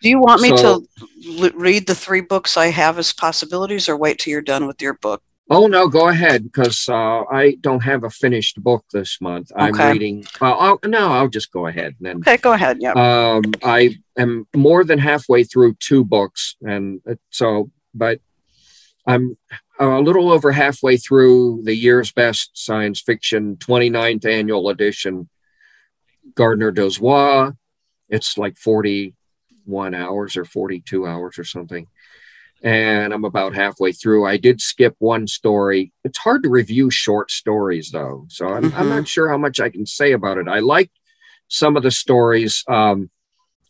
Do 0.00 0.08
you 0.08 0.18
want 0.20 0.40
me 0.40 0.56
So- 0.56 0.80
to 0.80 1.44
l- 1.44 1.50
read 1.54 1.86
the 1.86 1.94
three 1.94 2.22
books 2.22 2.56
I 2.56 2.68
have 2.68 2.96
as 2.98 3.12
possibilities 3.12 3.88
or 3.88 3.96
wait 3.98 4.18
till 4.20 4.30
you're 4.30 4.40
done 4.54 4.66
with 4.66 4.80
your 4.80 4.94
book? 4.94 5.20
Oh 5.50 5.66
no, 5.66 5.88
go 5.88 6.08
ahead 6.08 6.44
because 6.44 6.88
uh, 6.90 7.24
I 7.32 7.56
don't 7.62 7.82
have 7.82 8.04
a 8.04 8.10
finished 8.10 8.62
book 8.62 8.84
this 8.92 9.18
month. 9.20 9.50
I'm 9.56 9.72
reading. 9.72 10.24
Uh, 10.40 10.52
I'll, 10.52 10.78
no, 10.84 11.08
I'll 11.16 11.28
just 11.38 11.50
go 11.52 11.66
ahead 11.66 11.94
and 11.98 12.06
then. 12.06 12.16
Okay, 12.18 12.36
go 12.36 12.52
ahead. 12.52 12.76
Yeah. 12.80 12.92
Um, 12.92 13.42
I 13.64 13.96
am 14.18 14.46
more 14.54 14.84
than 14.84 14.98
halfway 14.98 15.44
through 15.44 15.74
two 15.80 16.04
books, 16.04 16.56
and 16.62 17.00
it- 17.06 17.18
so, 17.30 17.70
but 17.94 18.20
I'm 19.08 19.38
a 19.80 20.00
little 20.00 20.30
over 20.30 20.52
halfway 20.52 20.98
through 20.98 21.62
the 21.64 21.74
year's 21.74 22.12
best 22.12 22.50
science 22.52 23.00
fiction 23.00 23.56
29th 23.56 24.26
annual 24.26 24.68
edition, 24.68 25.30
Gardner 26.34 26.70
Dozois. 26.70 27.56
It's 28.10 28.36
like 28.36 28.58
41 28.58 29.94
hours 29.94 30.36
or 30.36 30.44
42 30.44 31.06
hours 31.06 31.38
or 31.38 31.44
something. 31.44 31.86
And 32.62 33.14
I'm 33.14 33.24
about 33.24 33.54
halfway 33.54 33.92
through. 33.92 34.26
I 34.26 34.36
did 34.36 34.60
skip 34.60 34.94
one 34.98 35.26
story. 35.26 35.92
It's 36.04 36.18
hard 36.18 36.42
to 36.42 36.50
review 36.50 36.90
short 36.90 37.30
stories, 37.30 37.90
though. 37.90 38.26
So 38.28 38.48
I'm, 38.48 38.74
I'm 38.74 38.86
Mhm. 38.86 38.96
not 38.96 39.08
sure 39.08 39.30
how 39.30 39.38
much 39.38 39.58
I 39.58 39.70
can 39.70 39.86
say 39.86 40.12
about 40.12 40.36
it. 40.36 40.48
I 40.48 40.58
liked 40.58 40.98
some 41.46 41.78
of 41.78 41.82
the 41.82 41.90
stories, 41.90 42.62
um, 42.68 43.10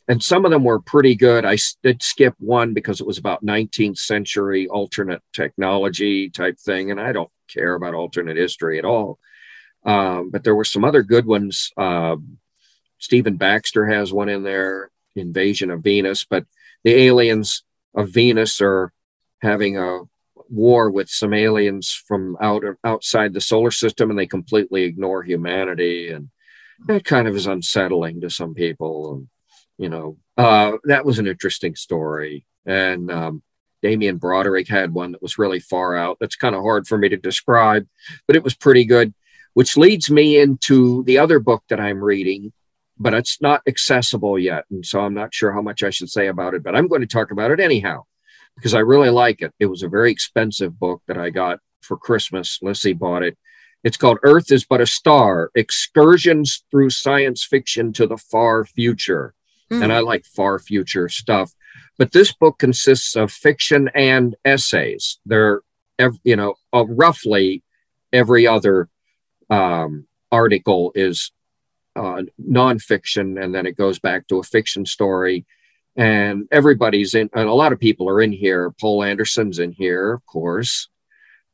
and 0.08 0.22
some 0.22 0.46
of 0.46 0.50
them 0.50 0.64
were 0.64 0.80
pretty 0.80 1.14
good. 1.14 1.44
I 1.44 1.58
did 1.82 2.02
skip 2.02 2.34
one 2.38 2.72
because 2.72 3.00
it 3.00 3.06
was 3.06 3.18
about 3.18 3.44
19th 3.44 3.98
century 3.98 4.66
alternate 4.66 5.22
technology 5.34 6.30
type 6.30 6.58
thing, 6.58 6.90
and 6.90 6.98
I 6.98 7.12
don't 7.12 7.30
care 7.46 7.74
about 7.74 7.94
alternate 7.94 8.38
history 8.38 8.78
at 8.78 8.86
all. 8.86 9.18
Um, 9.84 10.30
but 10.30 10.44
there 10.44 10.54
were 10.54 10.64
some 10.64 10.84
other 10.84 11.02
good 11.02 11.26
ones. 11.26 11.70
Um, 11.76 12.38
Stephen 12.98 13.36
Baxter 13.36 13.86
has 13.86 14.12
one 14.12 14.30
in 14.30 14.42
there, 14.42 14.90
Invasion 15.14 15.70
of 15.70 15.82
Venus, 15.82 16.24
but 16.24 16.46
the 16.84 16.94
aliens 16.94 17.62
of 17.94 18.08
Venus 18.08 18.60
are 18.62 18.92
having 19.42 19.76
a 19.76 20.00
war 20.48 20.90
with 20.90 21.10
some 21.10 21.34
aliens 21.34 21.92
from 21.92 22.36
out 22.40 22.64
of 22.64 22.76
outside 22.82 23.34
the 23.34 23.40
solar 23.42 23.70
system, 23.70 24.08
and 24.08 24.18
they 24.18 24.26
completely 24.26 24.84
ignore 24.84 25.22
humanity, 25.22 26.08
and 26.08 26.30
that 26.86 27.04
kind 27.04 27.28
of 27.28 27.36
is 27.36 27.46
unsettling 27.46 28.22
to 28.22 28.30
some 28.30 28.54
people. 28.54 29.26
You 29.78 29.88
know, 29.88 30.16
uh, 30.36 30.72
that 30.84 31.04
was 31.04 31.18
an 31.18 31.26
interesting 31.26 31.74
story. 31.76 32.44
And 32.66 33.10
um, 33.10 33.42
Damien 33.82 34.16
Broderick 34.16 34.68
had 34.68 34.92
one 34.92 35.12
that 35.12 35.22
was 35.22 35.38
really 35.38 35.60
far 35.60 35.96
out. 35.96 36.18
That's 36.20 36.36
kind 36.36 36.54
of 36.54 36.62
hard 36.62 36.86
for 36.86 36.98
me 36.98 37.08
to 37.08 37.16
describe, 37.16 37.86
but 38.26 38.36
it 38.36 38.42
was 38.42 38.54
pretty 38.54 38.84
good, 38.84 39.14
which 39.54 39.76
leads 39.76 40.10
me 40.10 40.38
into 40.38 41.04
the 41.04 41.18
other 41.18 41.38
book 41.38 41.62
that 41.68 41.80
I'm 41.80 42.02
reading, 42.02 42.52
but 42.98 43.14
it's 43.14 43.40
not 43.40 43.62
accessible 43.66 44.38
yet. 44.38 44.64
And 44.70 44.84
so 44.84 45.00
I'm 45.00 45.14
not 45.14 45.32
sure 45.32 45.52
how 45.52 45.62
much 45.62 45.82
I 45.82 45.90
should 45.90 46.10
say 46.10 46.26
about 46.26 46.54
it, 46.54 46.62
but 46.62 46.74
I'm 46.74 46.88
going 46.88 47.00
to 47.02 47.06
talk 47.06 47.30
about 47.30 47.52
it 47.52 47.60
anyhow 47.60 48.04
because 48.56 48.74
I 48.74 48.80
really 48.80 49.10
like 49.10 49.40
it. 49.40 49.54
It 49.60 49.66
was 49.66 49.84
a 49.84 49.88
very 49.88 50.10
expensive 50.10 50.78
book 50.78 51.02
that 51.06 51.16
I 51.16 51.30
got 51.30 51.60
for 51.80 51.96
Christmas. 51.96 52.58
Lissy 52.60 52.92
bought 52.92 53.22
it. 53.22 53.38
It's 53.84 53.96
called 53.96 54.18
Earth 54.24 54.50
is 54.50 54.64
But 54.64 54.80
a 54.80 54.86
Star 54.86 55.52
Excursions 55.54 56.64
Through 56.68 56.90
Science 56.90 57.44
Fiction 57.44 57.92
to 57.92 58.08
the 58.08 58.16
Far 58.16 58.64
Future. 58.64 59.34
Hmm. 59.70 59.82
And 59.82 59.92
I 59.92 60.00
like 60.00 60.24
far 60.24 60.58
future 60.58 61.08
stuff. 61.08 61.52
But 61.98 62.12
this 62.12 62.32
book 62.32 62.58
consists 62.58 63.16
of 63.16 63.32
fiction 63.32 63.90
and 63.94 64.36
essays. 64.44 65.18
They're, 65.26 65.60
you 66.22 66.36
know, 66.36 66.54
uh, 66.72 66.86
roughly 66.86 67.62
every 68.12 68.46
other 68.46 68.88
um, 69.50 70.06
article 70.30 70.92
is 70.94 71.32
uh, 71.96 72.22
nonfiction, 72.40 73.42
and 73.42 73.54
then 73.54 73.66
it 73.66 73.76
goes 73.76 73.98
back 73.98 74.28
to 74.28 74.38
a 74.38 74.44
fiction 74.44 74.86
story. 74.86 75.44
And 75.96 76.46
everybody's 76.52 77.14
in, 77.14 77.28
and 77.34 77.48
a 77.48 77.54
lot 77.54 77.72
of 77.72 77.80
people 77.80 78.08
are 78.08 78.20
in 78.20 78.30
here. 78.30 78.70
Poul 78.80 79.02
Anderson's 79.02 79.58
in 79.58 79.72
here, 79.72 80.12
of 80.12 80.24
course, 80.26 80.88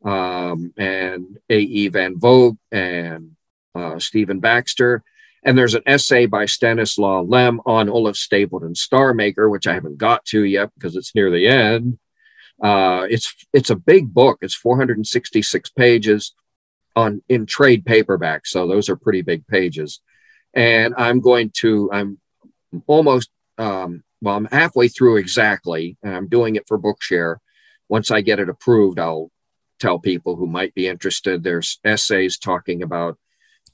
um, 0.04 0.74
and 0.76 1.38
A.E. 1.48 1.88
Van 1.88 2.18
Vogt 2.18 2.58
and 2.70 3.36
uh, 3.74 3.98
Stephen 3.98 4.40
Baxter. 4.40 5.02
And 5.44 5.58
there's 5.58 5.74
an 5.74 5.82
essay 5.86 6.26
by 6.26 6.46
Stanislaw 6.46 7.22
Lem 7.22 7.60
on 7.66 7.90
Olaf 7.90 8.16
Stapledon 8.16 8.76
Star 8.76 9.12
Maker, 9.12 9.50
which 9.50 9.66
I 9.66 9.74
haven't 9.74 9.98
got 9.98 10.24
to 10.26 10.44
yet 10.44 10.70
because 10.74 10.96
it's 10.96 11.14
near 11.14 11.30
the 11.30 11.46
end. 11.46 11.98
Uh, 12.62 13.06
it's 13.10 13.34
it's 13.52 13.70
a 13.70 13.76
big 13.76 14.14
book. 14.14 14.38
It's 14.40 14.54
466 14.54 15.70
pages 15.70 16.34
on 16.96 17.22
in 17.28 17.46
trade 17.46 17.84
paperback, 17.84 18.46
so 18.46 18.66
those 18.66 18.88
are 18.88 18.96
pretty 18.96 19.22
big 19.22 19.46
pages. 19.46 20.00
And 20.54 20.94
I'm 20.96 21.20
going 21.20 21.50
to 21.56 21.90
I'm 21.92 22.18
almost 22.86 23.30
um, 23.58 24.02
well, 24.22 24.36
I'm 24.36 24.46
halfway 24.46 24.88
through 24.88 25.18
exactly, 25.18 25.98
and 26.02 26.14
I'm 26.14 26.28
doing 26.28 26.56
it 26.56 26.66
for 26.66 26.78
Bookshare. 26.78 27.36
Once 27.88 28.10
I 28.10 28.22
get 28.22 28.40
it 28.40 28.48
approved, 28.48 28.98
I'll 28.98 29.30
tell 29.78 29.98
people 29.98 30.36
who 30.36 30.46
might 30.46 30.74
be 30.74 30.86
interested. 30.86 31.42
There's 31.42 31.78
essays 31.84 32.38
talking 32.38 32.82
about, 32.82 33.18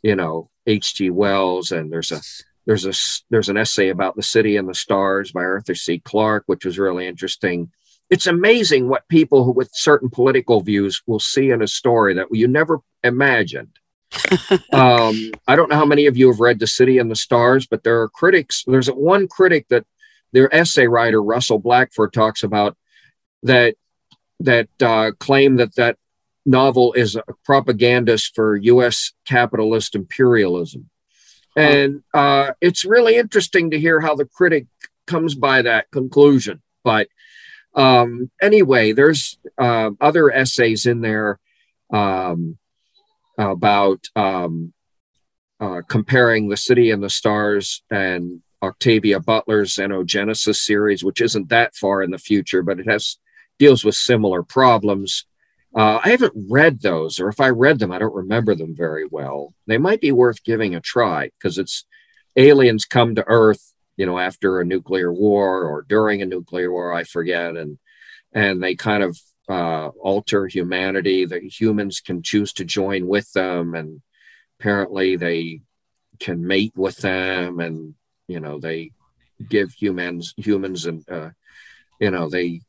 you 0.03 0.17
know, 0.17 0.50
H.G. 0.71 1.11
Wells, 1.11 1.73
and 1.73 1.93
there's 1.93 2.13
a 2.13 2.21
there's 2.67 2.87
a 2.87 2.93
there's 3.31 3.49
an 3.49 3.57
essay 3.57 3.89
about 3.89 4.17
the 4.17 4.23
city 4.23 4.57
and 4.57 4.69
the 4.69 4.75
stars 4.75 5.33
by 5.33 5.43
Arthur 5.43 5.75
C. 5.75 5.99
Clarke, 5.99 6.45
which 6.47 6.65
was 6.65 6.79
really 6.79 7.07
interesting. 7.07 7.71
It's 8.09 8.27
amazing 8.27 8.89
what 8.89 9.09
people 9.09 9.45
who, 9.45 9.53
with 9.53 9.71
certain 9.73 10.11
political 10.11 10.61
views 10.61 11.03
will 11.07 11.21
see 11.21 11.51
in 11.51 11.63
a 11.63 11.69
story 11.69 12.15
that 12.15 12.27
you 12.31 12.49
never 12.49 12.81
imagined. 13.03 13.79
um, 14.73 15.31
I 15.47 15.55
don't 15.55 15.71
know 15.71 15.77
how 15.77 15.85
many 15.85 16.07
of 16.07 16.17
you 16.17 16.29
have 16.29 16.41
read 16.41 16.59
The 16.59 16.67
City 16.67 16.99
and 16.99 17.11
the 17.11 17.17
Stars, 17.17 17.67
but 17.67 17.85
there 17.85 18.01
are 18.01 18.09
critics. 18.09 18.65
There's 18.67 18.89
one 18.89 19.29
critic 19.29 19.67
that 19.69 19.87
their 20.33 20.53
essay 20.55 20.87
writer 20.87 21.23
Russell 21.23 21.59
Blackford 21.59 22.13
talks 22.13 22.43
about 22.43 22.77
that 23.43 23.77
that 24.41 24.69
uh, 24.83 25.13
claim 25.19 25.57
that 25.57 25.75
that 25.77 25.97
novel 26.47 26.93
is 26.95 27.17
a 27.17 27.23
propagandist 27.45 28.35
for 28.35 28.57
U.S. 28.57 29.13
capitalist 29.27 29.95
imperialism, 29.95 30.91
and 31.57 32.03
uh, 32.15 32.53
it's 32.61 32.85
really 32.85 33.17
interesting 33.17 33.71
to 33.71 33.81
hear 33.81 34.01
how 34.01 34.15
the 34.15 34.25
critic 34.25 34.67
comes 35.07 35.35
by 35.35 35.63
that 35.63 35.91
conclusion. 35.91 36.63
But 36.85 37.09
um, 37.75 38.31
anyway, 38.41 38.93
there's 38.93 39.39
uh, 39.59 39.91
other 40.01 40.31
essays 40.31 40.87
in 40.87 41.01
there 41.01 41.39
um, 41.93 42.59
about 43.39 44.07
um, 44.17 44.73
uh, 45.61 45.83
comparing 45.89 46.49
the 46.49 46.57
city 46.57 46.91
and 46.91 47.03
the 47.03 47.11
stars 47.11 47.83
and 47.91 48.41
Octavia 48.63 49.21
Butler's 49.21 49.75
Xenogenesis 49.75 50.57
series, 50.57 51.03
which 51.03 51.21
isn't 51.21 51.49
that 51.49 51.75
far 51.75 52.03
in 52.03 52.11
the 52.11 52.19
future, 52.19 52.63
but 52.63 52.79
it 52.79 52.89
has 52.89 53.19
deals 53.59 53.85
with 53.85 53.95
similar 53.95 54.43
problems. 54.43 55.27
Uh, 55.75 56.01
I 56.05 56.11
haven't 56.11 56.33
read 56.51 56.81
those, 56.81 57.21
or 57.21 57.29
if 57.29 57.41
I 57.41 57.51
read 57.51 57.79
them, 57.79 57.93
I 57.93 57.99
don't 57.99 58.15
remember 58.15 58.55
them 58.55 58.75
very 58.75 59.07
well. 59.09 59.55
They 59.67 59.79
might 59.79 60.01
be 60.01 60.11
worth 60.11 60.43
giving 60.43 60.75
a 60.75 60.81
try 60.81 61.31
because 61.39 61.59
it's 61.59 61.85
aliens 62.37 62.85
come 62.85 63.15
to 63.15 63.25
Earth, 63.27 63.73
you 63.97 64.05
know, 64.05 64.19
after 64.19 64.61
a 64.61 64.65
nuclear 64.65 65.13
war 65.13 65.65
or 65.65 65.83
during 65.83 66.23
a 66.23 66.27
nuclear 66.27 66.73
war, 66.73 66.93
I 66.93 67.05
forget, 67.05 67.57
and 67.57 67.79
and 68.33 68.63
they 68.63 68.75
kind 68.75 69.03
of 69.03 69.19
uh, 69.49 69.89
alter 70.01 70.47
humanity. 70.47 71.25
The 71.25 71.41
humans 71.41 72.01
can 72.01 72.23
choose 72.23 72.53
to 72.55 72.65
join 72.65 73.07
with 73.07 73.33
them, 73.33 73.75
and 73.75 74.03
apparently 74.59 75.17
they 75.17 75.61
can 76.19 76.47
mate 76.47 76.73
with 76.75 76.99
them, 76.99 77.61
and 77.61 77.95
you 78.27 78.41
know 78.41 78.59
they 78.59 78.91
give 79.49 79.73
humans 79.73 80.35
humans 80.37 80.85
and 80.85 81.09
uh, 81.09 81.31
you 82.01 82.11
know 82.11 82.29
they 82.29 82.63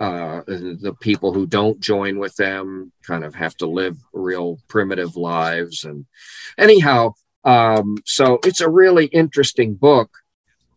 uh, 0.00 0.42
the 0.46 0.94
people 1.00 1.32
who 1.32 1.46
don't 1.46 1.80
join 1.80 2.18
with 2.18 2.34
them 2.36 2.92
kind 3.06 3.24
of 3.24 3.34
have 3.34 3.56
to 3.56 3.66
live 3.66 3.96
real 4.12 4.58
primitive 4.68 5.16
lives 5.16 5.84
and 5.84 6.06
anyhow 6.58 7.12
um, 7.44 7.98
so 8.04 8.38
it's 8.42 8.62
a 8.62 8.70
really 8.70 9.04
interesting 9.06 9.74
book. 9.74 10.18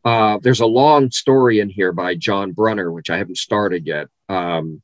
Uh, 0.04 0.38
there's 0.42 0.60
a 0.60 0.66
long 0.66 1.10
story 1.12 1.60
in 1.60 1.70
here 1.70 1.92
by 1.92 2.16
john 2.16 2.52
brunner 2.52 2.92
which 2.92 3.10
i 3.10 3.18
haven't 3.18 3.38
started 3.38 3.86
yet 3.86 4.08
um, 4.30 4.82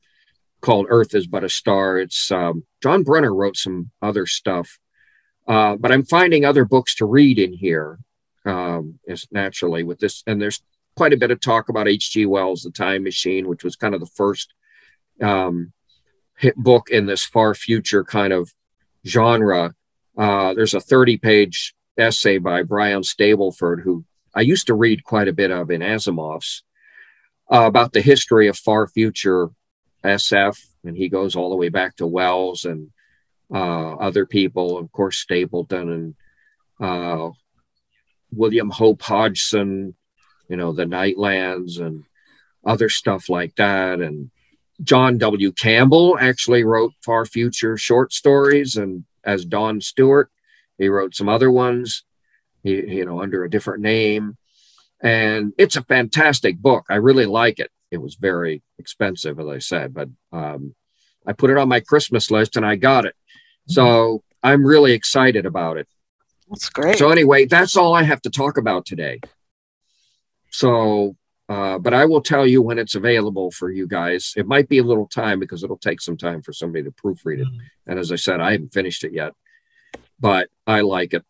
called 0.61 0.87
earth 0.89 1.13
is 1.13 1.27
but 1.27 1.43
a 1.43 1.49
star. 1.49 1.97
It's 1.99 2.31
um, 2.31 2.65
john 2.81 3.03
brunner 3.03 3.33
wrote 3.33 3.55
some 3.55 3.91
other 4.01 4.25
stuff 4.25 4.79
uh, 5.47 5.75
but 5.75 5.91
i'm 5.91 6.03
finding 6.03 6.43
other 6.43 6.65
books 6.65 6.95
to 6.95 7.05
read 7.05 7.39
in 7.39 7.53
here 7.53 7.99
um, 8.45 8.99
is 9.05 9.27
naturally 9.31 9.83
with 9.83 9.99
this, 9.99 10.23
and 10.27 10.41
there's 10.41 10.61
quite 10.95 11.13
a 11.13 11.17
bit 11.17 11.31
of 11.31 11.39
talk 11.39 11.69
about 11.69 11.87
H.G. 11.87 12.25
Wells' 12.25 12.63
The 12.63 12.71
Time 12.71 13.03
Machine, 13.03 13.47
which 13.47 13.63
was 13.63 13.75
kind 13.75 13.93
of 13.93 13.99
the 13.99 14.05
first 14.07 14.53
um, 15.21 15.73
hit 16.37 16.55
book 16.55 16.89
in 16.89 17.05
this 17.05 17.23
far 17.23 17.53
future 17.55 18.03
kind 18.03 18.33
of 18.33 18.53
genre. 19.05 19.75
Uh, 20.17 20.53
there's 20.53 20.73
a 20.73 20.81
30 20.81 21.17
page 21.17 21.73
essay 21.97 22.37
by 22.37 22.63
Brian 22.63 23.01
Stableford, 23.01 23.81
who 23.81 24.05
I 24.35 24.41
used 24.41 24.67
to 24.67 24.73
read 24.73 25.03
quite 25.03 25.27
a 25.27 25.33
bit 25.33 25.51
of 25.51 25.69
in 25.69 25.81
Asimov's, 25.81 26.63
uh, 27.51 27.65
about 27.65 27.93
the 27.93 28.01
history 28.01 28.47
of 28.47 28.57
far 28.57 28.87
future 28.87 29.49
SF. 30.03 30.59
And 30.83 30.97
he 30.97 31.09
goes 31.09 31.35
all 31.35 31.49
the 31.49 31.55
way 31.55 31.69
back 31.69 31.95
to 31.97 32.07
Wells 32.07 32.65
and 32.65 32.89
uh, 33.53 33.95
other 33.95 34.25
people, 34.25 34.77
of 34.77 34.91
course, 34.91 35.23
Stapledon 35.23 35.93
and 35.93 36.15
uh, 36.79 37.29
William 38.31 38.69
Hope 38.69 39.01
Hodgson, 39.01 39.95
you 40.47 40.57
know, 40.57 40.71
the 40.73 40.85
Nightlands 40.85 41.79
and 41.79 42.03
other 42.65 42.89
stuff 42.89 43.29
like 43.29 43.55
that. 43.55 43.99
And 43.99 44.31
John 44.81 45.17
W. 45.17 45.51
Campbell 45.51 46.17
actually 46.19 46.63
wrote 46.63 46.93
Far 47.03 47.25
Future 47.25 47.77
short 47.77 48.13
stories, 48.13 48.75
and 48.75 49.05
as 49.23 49.45
Don 49.45 49.81
Stuart, 49.81 50.29
he 50.77 50.89
wrote 50.89 51.15
some 51.15 51.29
other 51.29 51.51
ones, 51.51 52.03
you 52.63 53.05
know, 53.05 53.21
under 53.21 53.43
a 53.43 53.49
different 53.49 53.81
name. 53.83 54.37
And 55.01 55.53
it's 55.57 55.75
a 55.75 55.83
fantastic 55.83 56.57
book. 56.57 56.85
I 56.89 56.95
really 56.95 57.25
like 57.25 57.59
it. 57.59 57.71
It 57.91 57.97
was 57.97 58.15
very 58.15 58.63
expensive, 58.79 59.39
as 59.39 59.47
I 59.47 59.59
said, 59.59 59.93
but 59.93 60.09
um, 60.31 60.73
I 61.27 61.33
put 61.33 61.49
it 61.51 61.57
on 61.57 61.69
my 61.69 61.79
Christmas 61.79 62.31
list 62.31 62.57
and 62.57 62.65
I 62.65 62.75
got 62.75 63.05
it. 63.05 63.15
So 63.67 64.23
I'm 64.41 64.65
really 64.65 64.93
excited 64.93 65.45
about 65.45 65.77
it. 65.77 65.87
That's 66.49 66.69
great. 66.69 66.97
So 66.97 67.09
anyway, 67.09 67.45
that's 67.45 67.77
all 67.77 67.93
I 67.93 68.03
have 68.03 68.21
to 68.23 68.29
talk 68.29 68.57
about 68.57 68.85
today. 68.85 69.19
So, 70.53 71.17
uh, 71.49 71.79
but 71.79 71.93
I 71.93 72.05
will 72.05 72.21
tell 72.21 72.45
you 72.45 72.61
when 72.61 72.77
it's 72.77 72.95
available 72.95 73.49
for 73.51 73.71
you 73.71 73.87
guys. 73.87 74.33
It 74.37 74.47
might 74.47 74.69
be 74.69 74.77
a 74.77 74.83
little 74.83 75.07
time 75.07 75.39
because 75.39 75.63
it'll 75.63 75.77
take 75.77 75.99
some 75.99 76.15
time 76.15 76.41
for 76.41 76.53
somebody 76.53 76.83
to 76.83 76.91
proofread 76.91 77.39
it. 77.39 77.47
Mm-hmm. 77.47 77.87
And 77.87 77.99
as 77.99 78.11
I 78.11 78.15
said, 78.15 78.39
I 78.39 78.51
haven't 78.53 78.71
finished 78.71 79.03
it 79.03 79.13
yet, 79.13 79.33
but 80.19 80.49
I 80.65 80.81
like 80.81 81.15
it. 81.15 81.25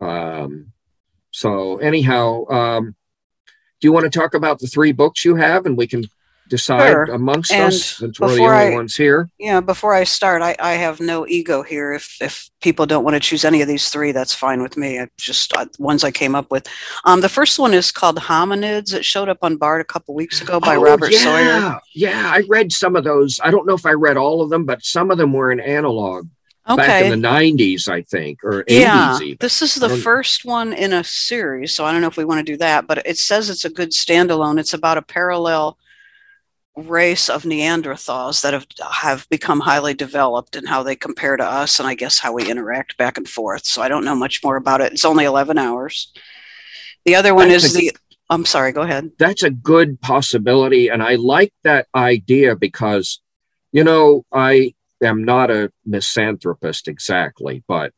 Um, 0.00 0.72
so 1.30 1.76
anyhow, 1.76 2.46
um, 2.48 2.96
do 3.80 3.88
you 3.88 3.92
want 3.92 4.10
to 4.10 4.18
talk 4.18 4.34
about 4.34 4.58
the 4.58 4.66
three 4.66 4.92
books 4.92 5.24
you 5.24 5.36
have, 5.36 5.66
and 5.66 5.76
we 5.76 5.86
can 5.86 6.04
decide 6.50 6.90
sure. 6.90 7.04
amongst 7.04 7.52
and 7.52 7.72
us 7.72 7.96
since 7.96 8.20
we're 8.20 8.34
the 8.34 8.42
only 8.42 8.72
I, 8.72 8.74
ones 8.74 8.96
here? 8.96 9.30
Yeah, 9.38 9.60
before 9.60 9.94
I 9.94 10.04
start, 10.04 10.42
I, 10.42 10.54
I 10.58 10.72
have 10.72 11.00
no 11.00 11.26
ego 11.26 11.62
here. 11.62 11.92
If 11.92 12.20
if 12.20 12.50
people 12.60 12.84
don't 12.84 13.04
want 13.04 13.14
to 13.14 13.20
choose 13.20 13.44
any 13.44 13.62
of 13.62 13.68
these 13.68 13.88
three, 13.88 14.12
that's 14.12 14.34
fine 14.34 14.60
with 14.60 14.76
me. 14.76 15.00
I 15.00 15.08
just 15.18 15.56
uh, 15.56 15.66
ones 15.78 16.04
I 16.04 16.10
came 16.10 16.34
up 16.34 16.50
with. 16.50 16.68
Um, 17.04 17.22
the 17.22 17.28
first 17.28 17.58
one 17.58 17.72
is 17.72 17.90
called 17.90 18.18
Hominids. 18.18 18.92
It 18.92 19.04
showed 19.04 19.28
up 19.28 19.38
on 19.42 19.56
Bard 19.56 19.80
a 19.80 19.84
couple 19.84 20.14
weeks 20.14 20.42
ago 20.42 20.60
by 20.60 20.76
oh, 20.76 20.82
Robert 20.82 21.12
yeah. 21.12 21.18
Sawyer. 21.18 21.80
Yeah, 21.94 22.30
I 22.34 22.42
read 22.48 22.72
some 22.72 22.96
of 22.96 23.04
those. 23.04 23.40
I 23.42 23.50
don't 23.50 23.66
know 23.66 23.74
if 23.74 23.86
I 23.86 23.92
read 23.92 24.18
all 24.18 24.42
of 24.42 24.50
them, 24.50 24.64
but 24.64 24.84
some 24.84 25.10
of 25.10 25.16
them 25.16 25.32
were 25.32 25.50
in 25.52 25.60
analog. 25.60 26.26
Okay. 26.68 26.86
Back 26.86 27.04
in 27.04 27.20
the 27.20 27.28
90s, 27.28 27.88
I 27.88 28.02
think, 28.02 28.44
or 28.44 28.62
80s. 28.64 28.80
Yeah, 28.80 29.18
even. 29.20 29.36
this 29.40 29.62
is 29.62 29.74
the 29.76 29.88
first 29.88 30.44
one 30.44 30.72
in 30.72 30.92
a 30.92 31.02
series, 31.02 31.74
so 31.74 31.84
I 31.84 31.90
don't 31.90 32.00
know 32.00 32.06
if 32.06 32.16
we 32.16 32.24
want 32.24 32.46
to 32.46 32.52
do 32.52 32.56
that, 32.58 32.86
but 32.86 33.04
it 33.06 33.18
says 33.18 33.50
it's 33.50 33.64
a 33.64 33.70
good 33.70 33.90
standalone. 33.90 34.60
It's 34.60 34.74
about 34.74 34.98
a 34.98 35.02
parallel 35.02 35.78
race 36.76 37.28
of 37.28 37.42
Neanderthals 37.42 38.42
that 38.42 38.52
have 38.52 38.66
have 38.92 39.28
become 39.28 39.60
highly 39.60 39.94
developed 39.94 40.56
and 40.56 40.68
how 40.68 40.82
they 40.82 40.96
compare 40.96 41.36
to 41.36 41.44
us, 41.44 41.78
and 41.78 41.88
I 41.88 41.94
guess 41.94 42.18
how 42.18 42.32
we 42.32 42.50
interact 42.50 42.96
back 42.96 43.18
and 43.18 43.28
forth. 43.28 43.64
So 43.64 43.82
I 43.82 43.88
don't 43.88 44.04
know 44.04 44.14
much 44.14 44.42
more 44.42 44.56
about 44.56 44.80
it. 44.80 44.92
It's 44.92 45.04
only 45.04 45.24
eleven 45.24 45.58
hours. 45.58 46.12
The 47.04 47.14
other 47.14 47.34
one 47.34 47.48
that's 47.48 47.64
is 47.64 47.76
a, 47.76 47.78
the. 47.78 47.96
I'm 48.28 48.44
sorry. 48.44 48.72
Go 48.72 48.82
ahead. 48.82 49.10
That's 49.18 49.42
a 49.42 49.50
good 49.50 50.00
possibility, 50.00 50.88
and 50.88 51.02
I 51.02 51.16
like 51.16 51.52
that 51.64 51.88
idea 51.94 52.56
because, 52.56 53.20
you 53.72 53.84
know, 53.84 54.24
I 54.32 54.74
am 55.02 55.24
not 55.24 55.50
a 55.50 55.72
misanthropist 55.84 56.88
exactly, 56.88 57.64
but 57.66 57.92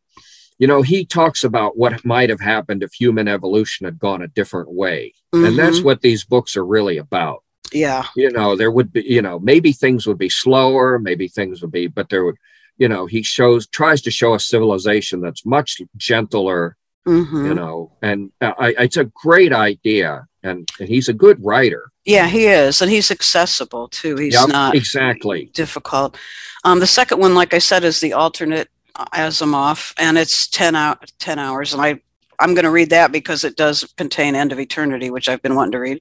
you 0.59 0.69
know, 0.69 0.83
he 0.83 1.05
talks 1.05 1.43
about 1.43 1.77
what 1.77 2.05
might 2.05 2.31
have 2.31 2.41
happened 2.41 2.83
if 2.83 2.93
human 2.93 3.27
evolution 3.27 3.85
had 3.85 3.99
gone 3.99 4.23
a 4.23 4.29
different 4.29 4.73
way. 4.73 5.13
Mm-hmm. 5.35 5.45
And 5.45 5.59
that's 5.59 5.79
mm-hmm. 5.79 5.87
what 5.87 6.03
these 6.03 6.25
books 6.25 6.57
are 6.57 6.65
really 6.65 6.99
about 6.99 7.43
yeah. 7.73 8.07
You 8.17 8.31
know 8.31 8.57
there 8.57 8.71
would 8.71 8.93
be 8.93 9.03
you 9.03 9.23
know 9.23 9.39
maybe 9.39 9.73
things 9.73 10.07
would 10.07 10.19
be 10.19 10.29
slower 10.29 10.99
maybe 10.99 11.29
things 11.29 11.63
would 11.63 11.73
be 11.73 11.87
but 11.87 12.09
there 12.09 12.25
would 12.25 12.37
you 12.79 12.89
know 12.89 13.07
he 13.07 13.23
shows 13.23 13.67
tries 13.67 14.03
to 14.03 14.11
show 14.11 14.35
a 14.35 14.41
civilization 14.41 15.21
that's 15.21 15.45
much 15.45 15.81
gentler 15.97 16.77
mm-hmm. 17.07 17.47
you 17.47 17.55
know 17.55 17.93
and 18.03 18.31
I, 18.41 18.75
it's 18.79 18.97
a 18.97 19.05
great 19.05 19.53
idea 19.53 20.27
and, 20.43 20.69
and 20.81 20.89
he's 20.89 21.09
a 21.09 21.13
good 21.13 21.39
writer. 21.45 21.91
Yeah 22.05 22.27
he 22.27 22.47
is 22.47 22.83
and 22.83 22.91
he's 22.91 23.11
accessible 23.11 23.89
too. 23.89 24.17
He's 24.17 24.35
yep, 24.35 24.49
not 24.49 24.75
exactly. 24.75 25.51
difficult. 25.55 26.19
Um, 26.65 26.81
the 26.81 26.87
second 26.87 27.19
one 27.19 27.35
like 27.35 27.55
i 27.55 27.59
said 27.59 27.85
is 27.85 28.01
the 28.01 28.13
alternate 28.13 28.69
asimov 29.15 29.95
and 29.99 30.19
it's 30.19 30.47
10 30.49 30.77
out 30.77 31.11
10 31.19 31.39
hours 31.39 31.73
and 31.73 31.83
i 31.83 32.01
i'm 32.43 32.55
going 32.55 32.65
to 32.65 32.71
read 32.71 32.91
that 32.91 33.13
because 33.13 33.45
it 33.45 33.57
does 33.57 33.85
contain 33.97 34.35
end 34.35 34.53
of 34.53 34.61
eternity 34.61 35.11
which 35.11 35.29
i've 35.29 35.43
been 35.43 35.55
wanting 35.55 35.73
to 35.73 35.79
read 35.79 36.01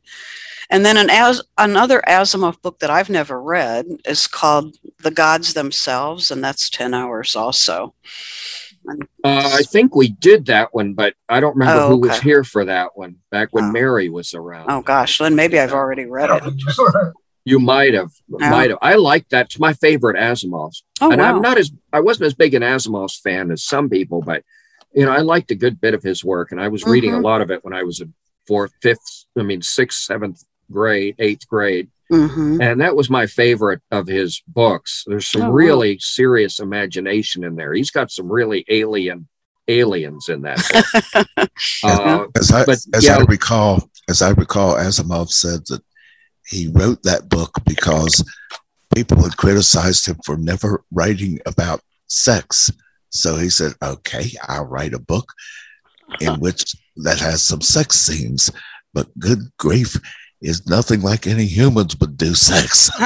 and 0.71 0.85
then 0.85 0.95
an 0.95 1.09
as 1.09 1.41
another 1.57 2.01
Asimov 2.07 2.61
book 2.61 2.79
that 2.79 2.89
I've 2.89 3.09
never 3.09 3.41
read 3.41 3.85
is 4.05 4.25
called 4.25 4.77
The 4.99 5.11
Gods 5.11 5.53
Themselves, 5.53 6.31
and 6.31 6.41
that's 6.41 6.69
10 6.69 6.93
hours 6.93 7.35
also. 7.35 7.93
Uh, 8.87 8.95
I 9.23 9.63
think 9.63 9.95
we 9.95 10.09
did 10.09 10.45
that 10.47 10.73
one, 10.73 10.93
but 10.93 11.13
I 11.29 11.41
don't 11.41 11.55
remember 11.55 11.83
oh, 11.83 11.89
who 11.89 11.97
was 11.97 12.19
here 12.21 12.43
for 12.43 12.65
that 12.65 12.95
one 12.95 13.17
back 13.29 13.49
when 13.51 13.65
oh. 13.65 13.71
Mary 13.71 14.09
was 14.09 14.33
around. 14.33 14.71
Oh 14.71 14.81
gosh, 14.81 15.17
then 15.17 15.35
maybe 15.35 15.59
I've 15.59 15.73
already 15.73 16.05
read 16.05 16.29
it. 16.31 16.53
You 17.43 17.57
might 17.57 17.95
have, 17.95 18.11
oh. 18.31 18.37
might 18.37 18.69
have. 18.69 18.77
I 18.83 18.95
like 18.95 19.27
that. 19.29 19.47
It's 19.47 19.57
my 19.57 19.73
favorite 19.73 20.15
Asimov's. 20.15 20.83
Oh, 21.01 21.09
and 21.11 21.19
wow. 21.19 21.35
I'm 21.35 21.41
not 21.41 21.57
as 21.57 21.71
I 21.91 21.99
wasn't 21.99 22.27
as 22.27 22.35
big 22.35 22.53
an 22.53 22.61
Asimov's 22.61 23.19
fan 23.19 23.49
as 23.49 23.63
some 23.63 23.89
people, 23.89 24.21
but 24.21 24.43
you 24.93 25.05
know, 25.05 25.11
I 25.11 25.19
liked 25.19 25.51
a 25.51 25.55
good 25.55 25.79
bit 25.79 25.93
of 25.93 26.03
his 26.03 26.23
work, 26.23 26.51
and 26.51 26.59
I 26.61 26.67
was 26.67 26.85
reading 26.85 27.13
a 27.13 27.17
Mhm. 27.17 27.23
lot 27.23 27.41
of 27.41 27.51
it 27.51 27.63
when 27.63 27.73
I 27.73 27.83
was 27.83 27.99
in 28.01 28.13
fourth, 28.47 28.71
fifth, 28.81 29.25
I 29.37 29.43
mean, 29.43 29.61
sixth, 29.61 29.99
seventh 30.01 30.43
grade, 30.71 31.15
eighth 31.19 31.47
grade. 31.47 31.89
hmm 32.09 32.59
And 32.61 32.81
that 32.81 32.95
was 32.95 33.09
my 33.09 33.25
favorite 33.25 33.81
of 33.91 34.05
his 34.07 34.41
books. 34.47 35.03
There's 35.07 35.27
some 35.27 35.43
Oh, 35.43 35.45
wow. 35.49 35.51
really 35.51 35.97
serious 35.99 36.59
imagination 36.59 37.43
in 37.45 37.55
there. 37.55 37.73
He's 37.73 37.91
got 37.91 38.11
some 38.11 38.29
really 38.29 38.65
alien 38.67 39.29
aliens 39.69 40.27
in 40.27 40.41
that 40.41 40.57
book. 40.71 41.47
uh, 41.83 42.25
As 42.35 42.51
I 42.51 42.65
But, 42.65 42.79
as 42.93 43.05
yeah. 43.05 43.17
I 43.17 43.21
recall, 43.23 43.89
as 44.09 44.21
I 44.21 44.31
recall, 44.31 44.75
Asimov 44.75 45.29
said 45.31 45.61
that 45.67 45.81
he 46.45 46.67
wrote 46.67 47.03
that 47.03 47.29
book 47.29 47.51
because 47.65 48.23
people 48.93 49.23
had 49.23 49.37
criticized 49.37 50.07
him 50.07 50.17
for 50.25 50.35
never 50.35 50.83
writing 50.91 51.39
about 51.45 51.79
sex. 52.07 52.69
So 53.11 53.35
he 53.37 53.49
said, 53.49 53.73
"Okay, 53.83 54.31
I'll 54.47 54.65
write 54.65 54.93
a 54.93 54.99
book 54.99 55.31
in 56.19 56.33
which 56.39 56.75
that 56.97 57.19
has 57.19 57.43
some 57.43 57.61
sex 57.61 57.95
scenes, 57.97 58.49
but 58.93 59.07
good 59.19 59.39
grief, 59.57 59.95
is 60.41 60.65
nothing 60.67 61.01
like 61.01 61.27
any 61.27 61.45
humans 61.45 61.95
would 61.99 62.17
do 62.17 62.33
sex." 62.33 62.89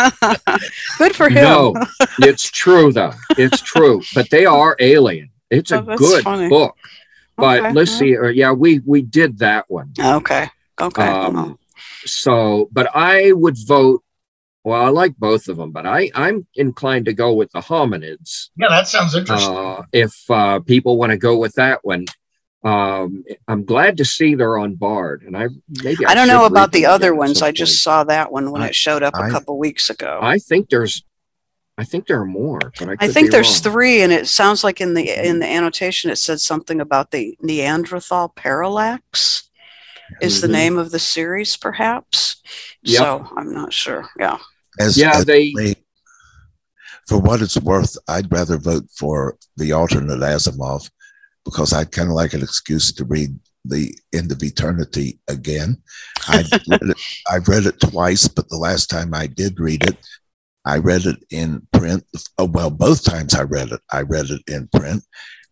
Good 0.98 1.16
for 1.16 1.28
him. 1.30 1.44
no, 1.44 1.74
it's 2.20 2.50
true 2.50 2.92
though. 2.94 3.14
It's 3.38 3.62
true, 3.62 4.02
but 4.14 4.30
they 4.30 4.46
are 4.46 4.76
alien. 4.80 5.30
It's 5.50 5.72
a 5.72 5.80
Oh, 5.80 5.82
that's 5.82 6.00
good 6.02 6.24
funny. 6.24 6.50
book. 6.50 6.76
But 7.38 7.60
Okay, 7.60 7.74
let's 7.74 7.92
see. 7.92 8.16
Or 8.16 8.30
yeah, 8.32 8.52
we 8.54 8.80
we 8.86 9.02
did 9.02 9.40
that 9.40 9.66
one. 9.70 9.92
Okay. 10.00 10.50
Okay. 10.80 11.08
Um, 11.08 11.58
so, 12.06 12.70
but 12.72 12.90
I 12.96 13.32
would 13.34 13.58
vote. 13.68 14.02
Well, 14.66 14.82
I 14.84 14.90
like 14.90 15.16
both 15.18 15.48
of 15.48 15.58
them, 15.58 15.72
but 15.72 15.86
I 15.86 16.10
I'm 16.16 16.48
inclined 16.56 17.06
to 17.06 17.14
go 17.14 17.32
with 17.34 17.52
the 17.52 17.60
hominids. 17.62 18.50
Yeah, 18.58 18.70
that 18.70 18.88
sounds 18.88 19.14
interesting. 19.16 19.56
Uh, 19.56 19.84
if 19.94 20.14
uh, 20.30 20.60
people 20.60 20.98
want 20.98 21.12
to 21.12 21.18
go 21.18 21.38
with 21.38 21.54
that 21.54 21.80
one, 21.84 22.06
um, 22.64 23.24
I'm 23.48 23.64
glad 23.64 23.98
to 23.98 24.06
see 24.06 24.34
they're 24.34 24.58
on 24.58 24.74
Bard, 24.74 25.22
and 25.22 25.38
I 25.38 25.50
maybe 25.84 26.04
I 26.08 26.16
don't 26.16 26.28
know 26.28 26.46
about 26.46 26.72
the 26.72 26.88
other 26.88 27.14
ones. 27.14 27.44
I 27.44 27.52
just 27.52 27.84
saw 27.84 28.04
that 28.06 28.32
one 28.32 28.52
when 28.52 28.64
I- 28.64 28.70
it 28.70 28.76
showed 28.76 29.04
up 29.04 29.14
a 29.14 29.26
I- 29.26 29.30
couple 29.30 29.58
weeks 29.60 29.92
ago. 29.92 30.18
I 30.20 30.40
think 30.40 30.70
there's, 30.72 31.04
I 31.78 31.84
think 31.84 32.08
there 32.08 32.20
are 32.20 32.26
more, 32.26 32.58
but 32.80 32.90
I, 32.90 32.96
I 33.02 33.08
think 33.08 33.28
be 33.28 33.32
there's 33.34 33.64
wrong. 33.64 33.72
three, 33.72 34.02
and 34.02 34.12
it 34.12 34.28
sounds 34.28 34.64
like 34.64 34.82
in 34.82 34.96
the 34.96 35.08
in 35.30 35.38
the 35.42 35.48
annotation 35.48 36.10
it 36.10 36.16
said 36.18 36.40
something 36.42 36.82
about 36.82 37.12
the 37.12 37.38
Neanderthal 37.40 38.30
parallax 38.30 39.44
is 40.22 40.42
the 40.42 40.48
Mhm. 40.48 40.52
name 40.52 40.78
of 40.80 40.90
the 40.90 40.98
series, 41.00 41.56
perhaps. 41.56 42.38
Yep. 42.82 42.98
So 42.98 43.30
I'm 43.38 43.54
not 43.54 43.72
sure. 43.72 44.10
Yeah. 44.20 44.38
As, 44.80 44.98
Yeah, 44.98 45.18
as 45.18 45.26
they. 45.26 45.52
me, 45.54 45.76
for 47.08 47.20
what 47.20 47.42
it's 47.42 47.58
worth, 47.62 47.98
I'd 48.08 48.32
rather 48.32 48.58
vote 48.58 48.86
for 48.98 49.38
the 49.58 49.72
alternate 49.72 50.20
Asimov 50.20 50.90
because 51.44 51.72
I'd 51.74 51.92
kind 51.92 52.10
of 52.10 52.16
like 52.16 52.34
an 52.34 52.42
excuse 52.42 52.92
to 52.94 53.06
read 53.06 53.38
the 53.64 53.94
End 54.14 54.32
of 54.32 54.42
Eternity 54.44 55.20
again. 55.28 55.78
I've 56.28 56.50
read 56.70 56.82
it, 56.82 56.98
I've 57.30 57.48
read 57.48 57.66
it 57.66 57.80
twice, 57.80 58.28
but 58.28 58.50
the 58.50 58.58
last 58.58 58.90
time 58.90 59.14
I 59.14 59.28
did 59.28 59.60
read 59.60 59.88
it, 59.88 59.98
I 60.66 60.78
read 60.80 61.06
it 61.06 61.18
in 61.30 61.66
print. 61.74 62.04
Oh, 62.40 62.46
well, 62.46 62.72
both 62.72 63.04
times 63.04 63.36
I 63.36 63.44
read 63.44 63.72
it, 63.72 63.82
I 63.92 64.02
read 64.02 64.30
it 64.32 64.42
in 64.48 64.68
print, 64.74 65.04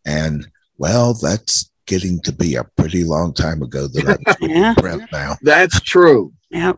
and 0.06 0.48
well, 0.78 1.14
that's 1.14 1.70
getting 1.86 2.20
to 2.22 2.32
be 2.32 2.56
a 2.56 2.64
pretty 2.78 3.04
long 3.04 3.34
time 3.34 3.62
ago 3.62 3.88
that 3.88 4.08
I 4.08 4.18
was 4.26 4.38
reading 4.42 4.58
Yeah. 4.58 4.74
print 4.76 5.04
now. 5.12 5.36
That's 5.44 5.80
true. 5.82 6.34
Yep. 6.50 6.78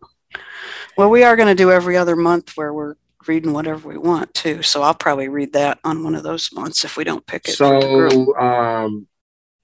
Well, 0.98 1.10
we 1.10 1.24
are 1.24 1.36
going 1.36 1.48
to 1.50 1.56
do 1.56 1.72
every 1.72 1.98
other 1.98 2.16
month 2.16 2.56
where 2.56 2.74
we're 2.74 2.96
reading 3.28 3.54
whatever 3.54 3.88
we 3.88 3.98
want 3.98 4.34
to. 4.36 4.62
So 4.62 4.82
I'll 4.82 4.94
probably 4.94 5.28
read 5.28 5.54
that 5.54 5.80
on 5.84 6.04
one 6.04 6.16
of 6.16 6.24
those 6.24 6.52
months 6.54 6.84
if 6.86 6.96
we 6.96 7.04
don't 7.04 7.26
pick 7.26 7.48
it. 7.50 7.56
for 7.56 7.80
the 7.80 7.88
group. 7.88 8.12
So, 8.12 8.36
um, 8.38 9.08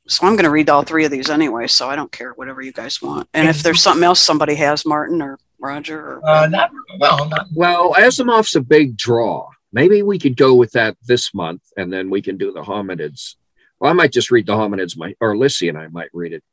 So 0.08 0.28
I'm 0.28 0.34
going 0.34 0.46
to 0.46 0.50
read 0.50 0.70
all 0.70 0.84
three 0.84 1.06
of 1.06 1.12
these 1.12 1.30
anyway. 1.30 1.68
So 1.68 1.90
I 1.90 1.96
don't 1.96 2.12
care 2.12 2.32
whatever 2.34 2.62
you 2.62 2.74
guys 2.74 3.02
want. 3.02 3.30
And 3.34 3.48
if 3.48 3.64
there's 3.64 3.82
something 3.82 4.04
else 4.04 4.20
somebody 4.20 4.56
has, 4.56 4.86
Martin 4.86 5.22
or 5.22 5.40
Roger 5.60 6.00
or 6.00 6.28
Uh, 6.28 6.48
not 6.48 6.72
well, 7.00 7.30
not 7.30 7.48
well, 7.54 7.94
Asimov's 7.94 8.56
a 8.56 8.62
big 8.62 8.98
draw. 8.98 9.50
Maybe 9.72 10.02
we 10.02 10.20
could 10.20 10.36
go 10.36 10.56
with 10.56 10.72
that 10.72 10.98
this 11.06 11.34
month, 11.34 11.62
and 11.78 11.94
then 11.94 12.10
we 12.10 12.22
can 12.22 12.36
do 12.36 12.52
the 12.52 12.64
hominids. 12.64 13.36
Well, 13.80 13.90
I 13.90 13.94
might 13.94 14.12
just 14.12 14.32
read 14.32 14.48
the 14.48 14.56
hominids, 14.56 14.98
my 14.98 15.16
or 15.22 15.38
Lissy 15.38 15.70
and 15.70 15.78
I 15.78 15.88
might 15.88 16.10
read 16.14 16.34
it 16.34 16.44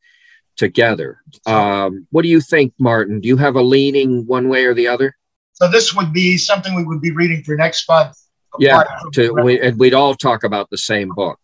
together. 0.58 1.22
Um, 1.46 2.06
what 2.10 2.22
do 2.22 2.28
you 2.28 2.40
think, 2.40 2.74
Martin? 2.78 3.20
Do 3.20 3.28
you 3.28 3.36
have 3.38 3.54
a 3.56 3.62
leaning 3.62 4.26
one 4.26 4.48
way 4.48 4.64
or 4.66 4.74
the 4.74 4.88
other? 4.88 5.16
so. 5.54 5.68
This 5.70 5.94
would 5.94 6.12
be 6.12 6.36
something 6.36 6.74
we 6.74 6.84
would 6.84 7.00
be 7.00 7.10
reading 7.12 7.42
for 7.42 7.56
next 7.56 7.88
month. 7.88 8.16
Yeah, 8.58 8.82
To 9.14 9.32
we, 9.42 9.60
and 9.60 9.78
we'd 9.78 9.94
all 9.94 10.14
talk 10.14 10.44
about 10.44 10.68
the 10.70 10.78
same 10.78 11.10
book 11.14 11.38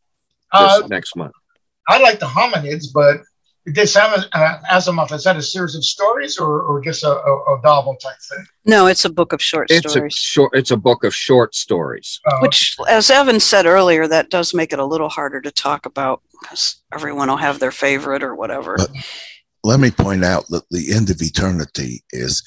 Uh, 0.53 0.83
next 0.89 1.17
month. 1.17 1.33
I 1.89 1.99
like 2.01 2.19
the 2.19 2.27
hominids, 2.27 2.87
but 2.95 3.19
this 3.67 3.97
Am- 3.97 4.25
uh, 4.33 4.59
Asimov 4.71 5.11
is 5.13 5.25
that 5.25 5.37
a 5.37 5.43
series 5.43 5.75
of 5.75 5.85
stories 5.85 6.39
or, 6.39 6.63
or 6.63 6.81
just 6.83 7.03
a, 7.05 7.09
a, 7.11 7.55
a 7.57 7.61
novel 7.63 7.97
type 7.97 8.17
thing? 8.31 8.47
no, 8.65 8.87
it's 8.87 9.05
a 9.05 9.11
book 9.11 9.33
of 9.33 9.43
short 9.43 9.71
It's 9.71 9.87
a 9.87 9.91
stories. 9.91 10.15
short. 10.15 10.51
It's 10.55 10.71
a 10.71 10.77
book 10.77 11.03
of 11.05 11.15
short 11.15 11.55
stories. 11.55 12.21
Uh, 12.27 12.39
Which, 12.41 12.77
as 12.89 13.11
Evan 13.11 13.41
said 13.41 13.67
earlier, 13.67 14.07
that 14.09 14.31
does 14.31 14.55
make 14.55 14.73
it 14.73 14.79
a 14.79 14.85
little 14.85 15.09
harder 15.11 15.41
to 15.43 15.51
talk 15.51 15.87
about 15.87 16.23
because 16.45 16.83
everyone 16.93 17.29
will 17.29 17.37
have 17.39 17.59
their 17.59 17.71
favorite 17.73 18.23
or 18.23 18.35
whatever. 18.35 18.77
But- 18.77 18.91
let 19.65 19.81
me 19.81 19.91
point 19.91 20.25
out 20.25 20.45
that 20.51 20.65
the 20.71 20.93
end 20.93 21.09
of 21.09 21.23
eternity 21.23 22.05
is 22.11 22.43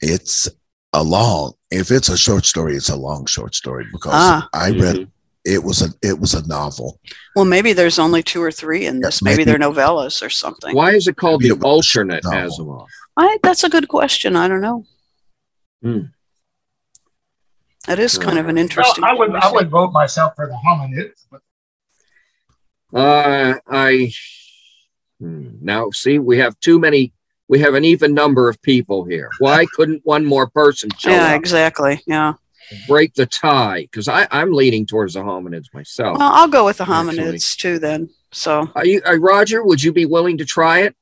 it's 0.00 0.48
a 0.92 1.02
long 1.02 1.54
if 1.72 1.90
it's 1.90 2.08
a 2.08 2.16
short 2.16 2.44
story 2.46 2.76
it's 2.76 2.88
a 2.88 2.94
long 2.96 3.26
short 3.26 3.52
story 3.56 3.84
because 3.90 4.12
Ah. 4.14 4.48
i 4.54 4.70
read 4.70 4.96
Mhm. 4.96 5.08
it 5.44 5.64
was 5.64 5.82
a 5.82 5.88
it 6.00 6.20
was 6.20 6.32
a 6.34 6.46
novel 6.46 7.00
Well, 7.34 7.44
maybe 7.44 7.72
there's 7.72 7.98
only 7.98 8.22
two 8.22 8.40
or 8.40 8.52
three 8.52 8.86
in 8.86 9.00
this. 9.00 9.20
Maybe 9.20 9.38
maybe. 9.38 9.44
they're 9.50 9.58
novellas 9.58 10.22
or 10.24 10.30
something. 10.30 10.72
Why 10.76 10.92
is 10.92 11.08
it 11.08 11.16
called 11.16 11.42
Maybe 11.42 11.48
the 11.48 11.56
it 11.56 11.64
was 11.64 11.74
alternate 11.74 12.22
novel. 12.22 12.40
Asimov? 12.48 12.86
I, 13.16 13.38
that's 13.42 13.64
a 13.64 13.68
good 13.68 13.88
question. 13.88 14.36
I 14.36 14.46
don't 14.46 14.60
know. 14.60 14.84
Hmm. 15.82 16.00
That 17.86 17.98
is 17.98 18.16
kind 18.16 18.38
of 18.38 18.46
an 18.48 18.54
well, 18.54 18.62
interesting. 18.62 19.02
I 19.04 19.12
would 19.14 19.34
I 19.34 19.50
would 19.50 19.68
vote 19.70 19.92
myself 19.92 20.34
for 20.36 20.46
the 20.46 20.56
hominids. 20.66 21.24
But 21.30 21.40
Uh, 22.94 23.54
I 23.68 24.12
hmm, 25.18 25.48
now 25.60 25.90
see 25.90 26.18
we 26.18 26.38
have 26.38 26.58
too 26.60 26.78
many. 26.78 27.12
We 27.48 27.58
have 27.60 27.74
an 27.74 27.84
even 27.84 28.14
number 28.14 28.48
of 28.48 28.60
people 28.62 29.04
here. 29.04 29.30
Why 29.38 29.66
couldn't 29.66 30.00
one 30.04 30.24
more 30.24 30.46
person 30.48 30.90
show 30.98 31.10
Yeah, 31.10 31.34
up? 31.34 31.36
exactly. 31.36 32.02
Yeah. 32.06 32.34
Break 32.86 33.14
the 33.14 33.26
tie 33.26 33.82
because 33.82 34.08
I 34.08 34.26
I'm 34.30 34.52
leaning 34.52 34.86
towards 34.86 35.14
the 35.14 35.20
hominids 35.20 35.72
myself. 35.74 36.18
Well, 36.18 36.32
I'll 36.32 36.48
go 36.48 36.64
with 36.64 36.78
the 36.78 36.84
Actually. 36.84 37.18
hominids 37.24 37.56
too 37.56 37.78
then. 37.78 38.10
So 38.32 38.70
Are 38.74 38.86
you, 38.86 39.02
uh, 39.06 39.16
Roger? 39.18 39.62
Would 39.64 39.82
you 39.82 39.92
be 39.92 40.06
willing 40.06 40.38
to 40.38 40.44
try 40.44 40.80
it? 40.80 40.96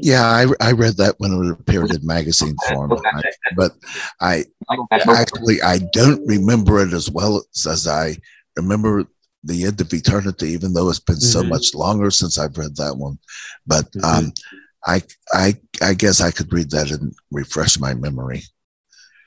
yeah 0.00 0.22
i, 0.22 0.46
I 0.60 0.70
read 0.72 0.96
that 0.98 1.16
when 1.18 1.32
it 1.32 1.50
appeared 1.50 1.90
in 1.90 2.06
magazine 2.06 2.54
form 2.68 2.92
I- 2.92 3.22
but 3.56 3.72
i 4.20 4.44
actually 4.92 5.60
i 5.60 5.78
don't 5.92 6.24
remember 6.24 6.80
it 6.86 6.92
as 6.92 7.10
well 7.10 7.38
as, 7.38 7.66
as 7.66 7.88
i 7.88 8.16
remember 8.56 9.04
the 9.44 9.64
end 9.64 9.80
of 9.80 9.92
eternity 9.92 10.48
even 10.50 10.72
though 10.72 10.88
it's 10.88 10.98
been 11.00 11.20
so 11.20 11.42
Mhm. 11.42 11.48
much 11.48 11.74
longer 11.74 12.10
since 12.10 12.38
i've 12.38 12.56
read 12.56 12.76
that 12.76 12.96
one 12.96 13.18
but 13.66 13.90
Mhm. 13.92 14.04
um 14.04 14.32
i 14.86 15.02
i 15.32 15.54
i 15.82 15.94
guess 15.94 16.20
i 16.20 16.30
could 16.30 16.52
read 16.52 16.70
that 16.70 16.90
and 16.90 17.12
refresh 17.30 17.78
my 17.78 17.94
memory 17.94 18.42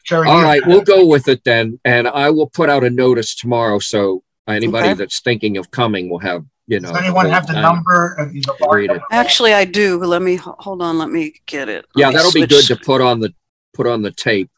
Sherry, 0.04 0.28
All 0.30 0.38
you- 0.38 0.44
right, 0.44 0.62
we'll 0.68 0.84
go 0.84 1.04
with 1.08 1.28
it 1.28 1.44
then, 1.46 1.80
and 1.84 2.08
I 2.08 2.30
will 2.30 2.46
put 2.48 2.70
out 2.70 2.84
a 2.84 2.92
notice 2.92 3.34
tomorrow 3.36 3.80
so 3.80 4.22
anybody 4.48 4.90
Okay. 4.90 4.94
that's 5.00 5.20
thinking 5.20 5.58
of 5.58 5.72
coming 5.72 6.12
will 6.12 6.20
have 6.20 6.46
you 6.68 6.80
know. 6.80 6.90
Does 6.90 6.98
anyone 7.02 7.28
have 7.32 7.48
the 7.48 7.54
number 7.60 8.14
of 8.20 8.32
the 8.32 8.94
it. 8.96 9.02
actually, 9.12 9.54
I 9.56 9.66
do. 9.66 9.98
Let 10.04 10.22
me 10.22 10.36
hold 10.36 10.84
on. 10.84 11.00
Let 11.00 11.10
me 11.10 11.34
get 11.48 11.70
it. 11.70 11.86
Let 11.96 12.02
Yeah, 12.02 12.12
that'll 12.12 12.32
be 12.32 12.46
good 12.46 12.66
to 12.66 12.76
put 12.76 13.02
on 13.02 13.20
the 13.20 13.34
put 13.74 13.88
on 13.88 14.04
the 14.04 14.12
tape. 14.12 14.52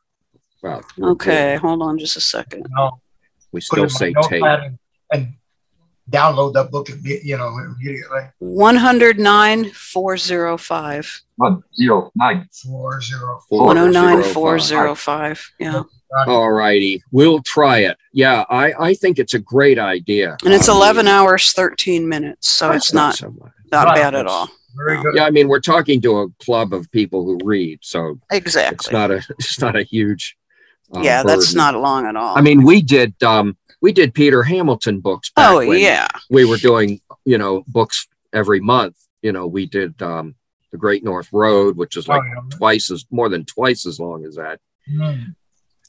Well, 0.61 0.83
Okay, 1.01 1.55
hold 1.55 1.81
on 1.81 1.97
just 1.97 2.17
a 2.17 2.21
second. 2.21 2.67
No, 2.77 2.99
we 3.53 3.61
still 3.61 3.87
say 3.87 4.13
tape. 4.23 4.43
and, 4.43 4.77
and 5.13 5.33
download 6.11 6.53
that 6.53 6.71
book 6.71 6.89
and 6.89 7.03
you 7.05 7.37
know 7.37 7.57
immediately. 7.57 8.21
One 8.39 8.75
hundred 8.75 9.19
nine 9.19 9.69
four 9.71 10.17
zero 10.17 10.57
five. 10.57 11.21
One 11.35 11.61
zero 11.75 12.11
nine. 12.15 12.47
Four 12.65 13.01
zero. 13.01 13.39
One 13.49 13.77
oh 13.77 13.89
nine 13.89 14.23
four 14.23 14.57
405. 14.59 15.51
Yeah, 15.59 15.83
All 16.27 16.51
righty, 16.51 17.03
we'll 17.11 17.41
try 17.43 17.79
it. 17.79 17.97
Yeah, 18.13 18.45
I 18.49 18.73
I 18.79 18.93
think 18.93 19.19
it's 19.19 19.33
a 19.33 19.39
great 19.39 19.77
idea. 19.79 20.37
and 20.43 20.53
it's 20.53 20.69
Um, 20.69 20.77
eleven 20.77 21.07
hours 21.07 21.51
thirteen 21.53 22.07
minutes, 22.07 22.49
so 22.49 22.69
that's 22.69 22.87
it's 22.87 22.93
not 22.93 23.15
so 23.15 23.33
not 23.71 23.87
Right. 23.87 23.95
bad 23.95 24.15
at 24.15 24.27
all. 24.27 24.49
Very 24.77 25.01
good. 25.01 25.15
Yeah, 25.15 25.25
I 25.25 25.31
mean 25.31 25.47
we're 25.47 25.59
talking 25.59 26.01
to 26.01 26.19
a 26.19 26.29
club 26.43 26.71
of 26.73 26.89
people 26.91 27.25
who 27.25 27.37
read, 27.43 27.79
so 27.81 28.19
exactly 28.31 28.75
it's 28.75 28.91
not 28.91 29.11
a 29.11 29.21
it's 29.39 29.59
not 29.59 29.75
a 29.75 29.83
huge. 29.83 30.37
uh, 30.95 31.01
yeah, 31.01 31.21
that's 31.23 31.53
not 31.53 31.75
long 31.75 32.05
at 32.05 32.15
all. 32.15 32.37
I 32.37 32.41
mean, 32.41 32.63
we 32.63 32.81
did 32.81 33.21
um 33.23 33.57
we 33.81 33.91
did 33.91 34.13
Peter 34.13 34.43
Hamilton 34.43 34.99
books. 34.99 35.29
Back 35.31 35.51
oh 35.51 35.57
when 35.67 35.79
yeah, 35.79 36.07
we 36.29 36.45
were 36.45 36.57
doing 36.57 36.99
you 37.25 37.37
know 37.37 37.63
books 37.67 38.07
every 38.33 38.59
month. 38.59 38.95
You 39.21 39.31
know, 39.31 39.47
we 39.47 39.65
did 39.65 40.01
um 40.01 40.35
the 40.71 40.77
Great 40.77 41.03
North 41.03 41.29
Road, 41.31 41.77
which 41.77 41.95
is 41.97 42.07
like 42.07 42.21
Oh, 42.21 42.25
yeah. 42.25 42.57
twice 42.57 42.91
as 42.91 43.05
more 43.11 43.29
than 43.29 43.45
twice 43.45 43.85
as 43.85 43.99
long 43.99 44.25
as 44.25 44.35
that, 44.35 44.59
Mm. 44.91 45.35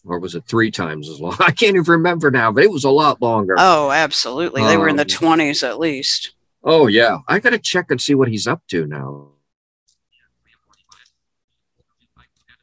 or 0.05 0.19
was 0.19 0.35
it 0.35 0.45
three 0.47 0.71
times 0.71 1.09
as 1.09 1.21
long? 1.21 1.37
I 1.41 1.51
can't 1.53 1.77
even 1.77 1.85
remember 1.85 2.31
now, 2.31 2.53
but 2.53 2.65
it 2.65 2.71
was 2.71 2.85
a 2.85 2.91
lot 2.91 3.21
longer. 3.23 3.55
oh 3.59 3.91
absolutely. 3.91 4.63
They 4.63 4.77
were 4.77 4.89
in 4.89 4.97
the 4.97 5.03
Um, 5.03 5.09
twenties 5.09 5.63
at 5.63 5.79
least. 5.79 6.33
Oh 6.65 6.87
yeah, 6.89 7.19
I 7.29 7.39
got 7.39 7.51
to 7.51 7.59
check 7.59 7.91
and 7.91 8.01
see 8.01 8.15
what 8.15 8.29
he's 8.29 8.47
up 8.47 8.63
to 8.69 8.87
now. 8.87 9.29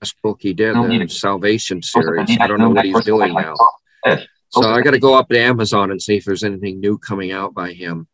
Last 0.02 0.22
book 0.22 0.40
he 0.42 0.54
did, 0.54 0.76
the 0.76 1.08
Salvation 1.10 1.82
series. 1.82 2.38
I 2.40 2.48
don't 2.48 2.60
know 2.60 2.70
what 2.70 2.86
he's 2.86 3.04
doing 3.06 3.34
now. 3.34 3.56
So 4.50 4.70
I 4.70 4.82
got 4.82 4.92
to 4.92 5.00
go 5.00 5.16
up 5.18 5.28
to 5.30 5.40
Amazon 5.40 5.92
and 5.92 6.02
see 6.02 6.16
if 6.18 6.26
there's 6.26 6.44
anything 6.44 6.80
new 6.80 6.98
coming 6.98 7.32
out 7.32 7.54
by 7.54 7.74
him. 7.74 8.08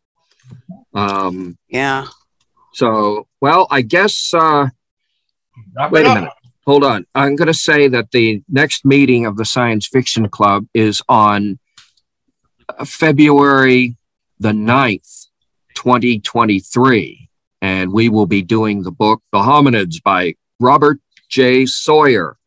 Um, 0.93 1.57
Yeah. 1.69 2.07
so, 2.73 3.27
well, 3.39 3.67
I 3.69 3.81
guess. 3.81 4.33
Uh, 4.33 4.67
Wrap 5.75 5.91
Wait 5.91 6.05
a 6.05 6.09
up. 6.09 6.15
minute. 6.15 6.33
Hold 6.65 6.83
on. 6.83 7.05
I'm 7.15 7.35
going 7.35 7.47
to 7.47 7.53
say 7.53 7.87
that 7.89 8.11
the 8.11 8.41
next 8.49 8.85
meeting 8.85 9.25
of 9.25 9.35
the 9.37 9.45
Science 9.45 9.87
Fiction 9.87 10.29
Club 10.29 10.67
is 10.73 11.01
on 11.09 11.59
uh, 12.69 12.85
February 12.85 13.97
the 14.39 14.51
9th, 14.51 15.27
2023. 15.75 17.29
And 17.61 17.93
we 17.93 18.09
will 18.09 18.25
be 18.25 18.41
doing 18.41 18.81
the 18.83 18.91
book 18.91 19.21
The 19.31 19.39
Hominids 19.39 20.01
by 20.01 20.35
Robert 20.59 20.99
J. 21.29 21.65
Sawyer. 21.67 22.37